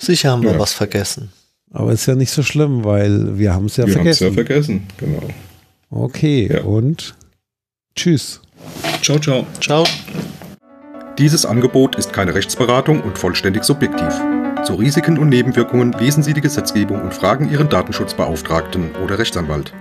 Sicher 0.00 0.30
haben 0.30 0.42
ja. 0.42 0.52
wir 0.52 0.58
was 0.58 0.72
vergessen. 0.72 1.32
Aber 1.72 1.92
ist 1.92 2.06
ja 2.06 2.14
nicht 2.14 2.30
so 2.30 2.42
schlimm, 2.42 2.84
weil 2.84 3.38
wir 3.38 3.52
haben 3.52 3.66
es 3.66 3.76
ja 3.76 3.86
wir 3.86 3.94
vergessen. 3.94 4.20
Wir 4.20 4.26
haben 4.26 4.32
es 4.32 4.38
ja 4.38 4.44
vergessen, 4.44 4.86
genau. 4.98 5.28
Okay, 5.90 6.48
ja. 6.52 6.62
und 6.62 7.14
tschüss. 7.94 8.40
Ciao, 9.02 9.18
ciao. 9.18 9.46
Ciao. 9.60 9.84
Dieses 11.18 11.46
Angebot 11.46 11.96
ist 11.96 12.12
keine 12.12 12.34
Rechtsberatung 12.34 13.00
und 13.00 13.18
vollständig 13.18 13.64
subjektiv. 13.64 14.12
Zu 14.64 14.74
Risiken 14.74 15.18
und 15.18 15.28
Nebenwirkungen 15.28 15.92
lesen 15.92 16.22
Sie 16.22 16.34
die 16.34 16.40
Gesetzgebung 16.40 17.00
und 17.00 17.14
fragen 17.14 17.50
Ihren 17.50 17.68
Datenschutzbeauftragten 17.68 18.96
oder 18.96 19.18
Rechtsanwalt. 19.18 19.72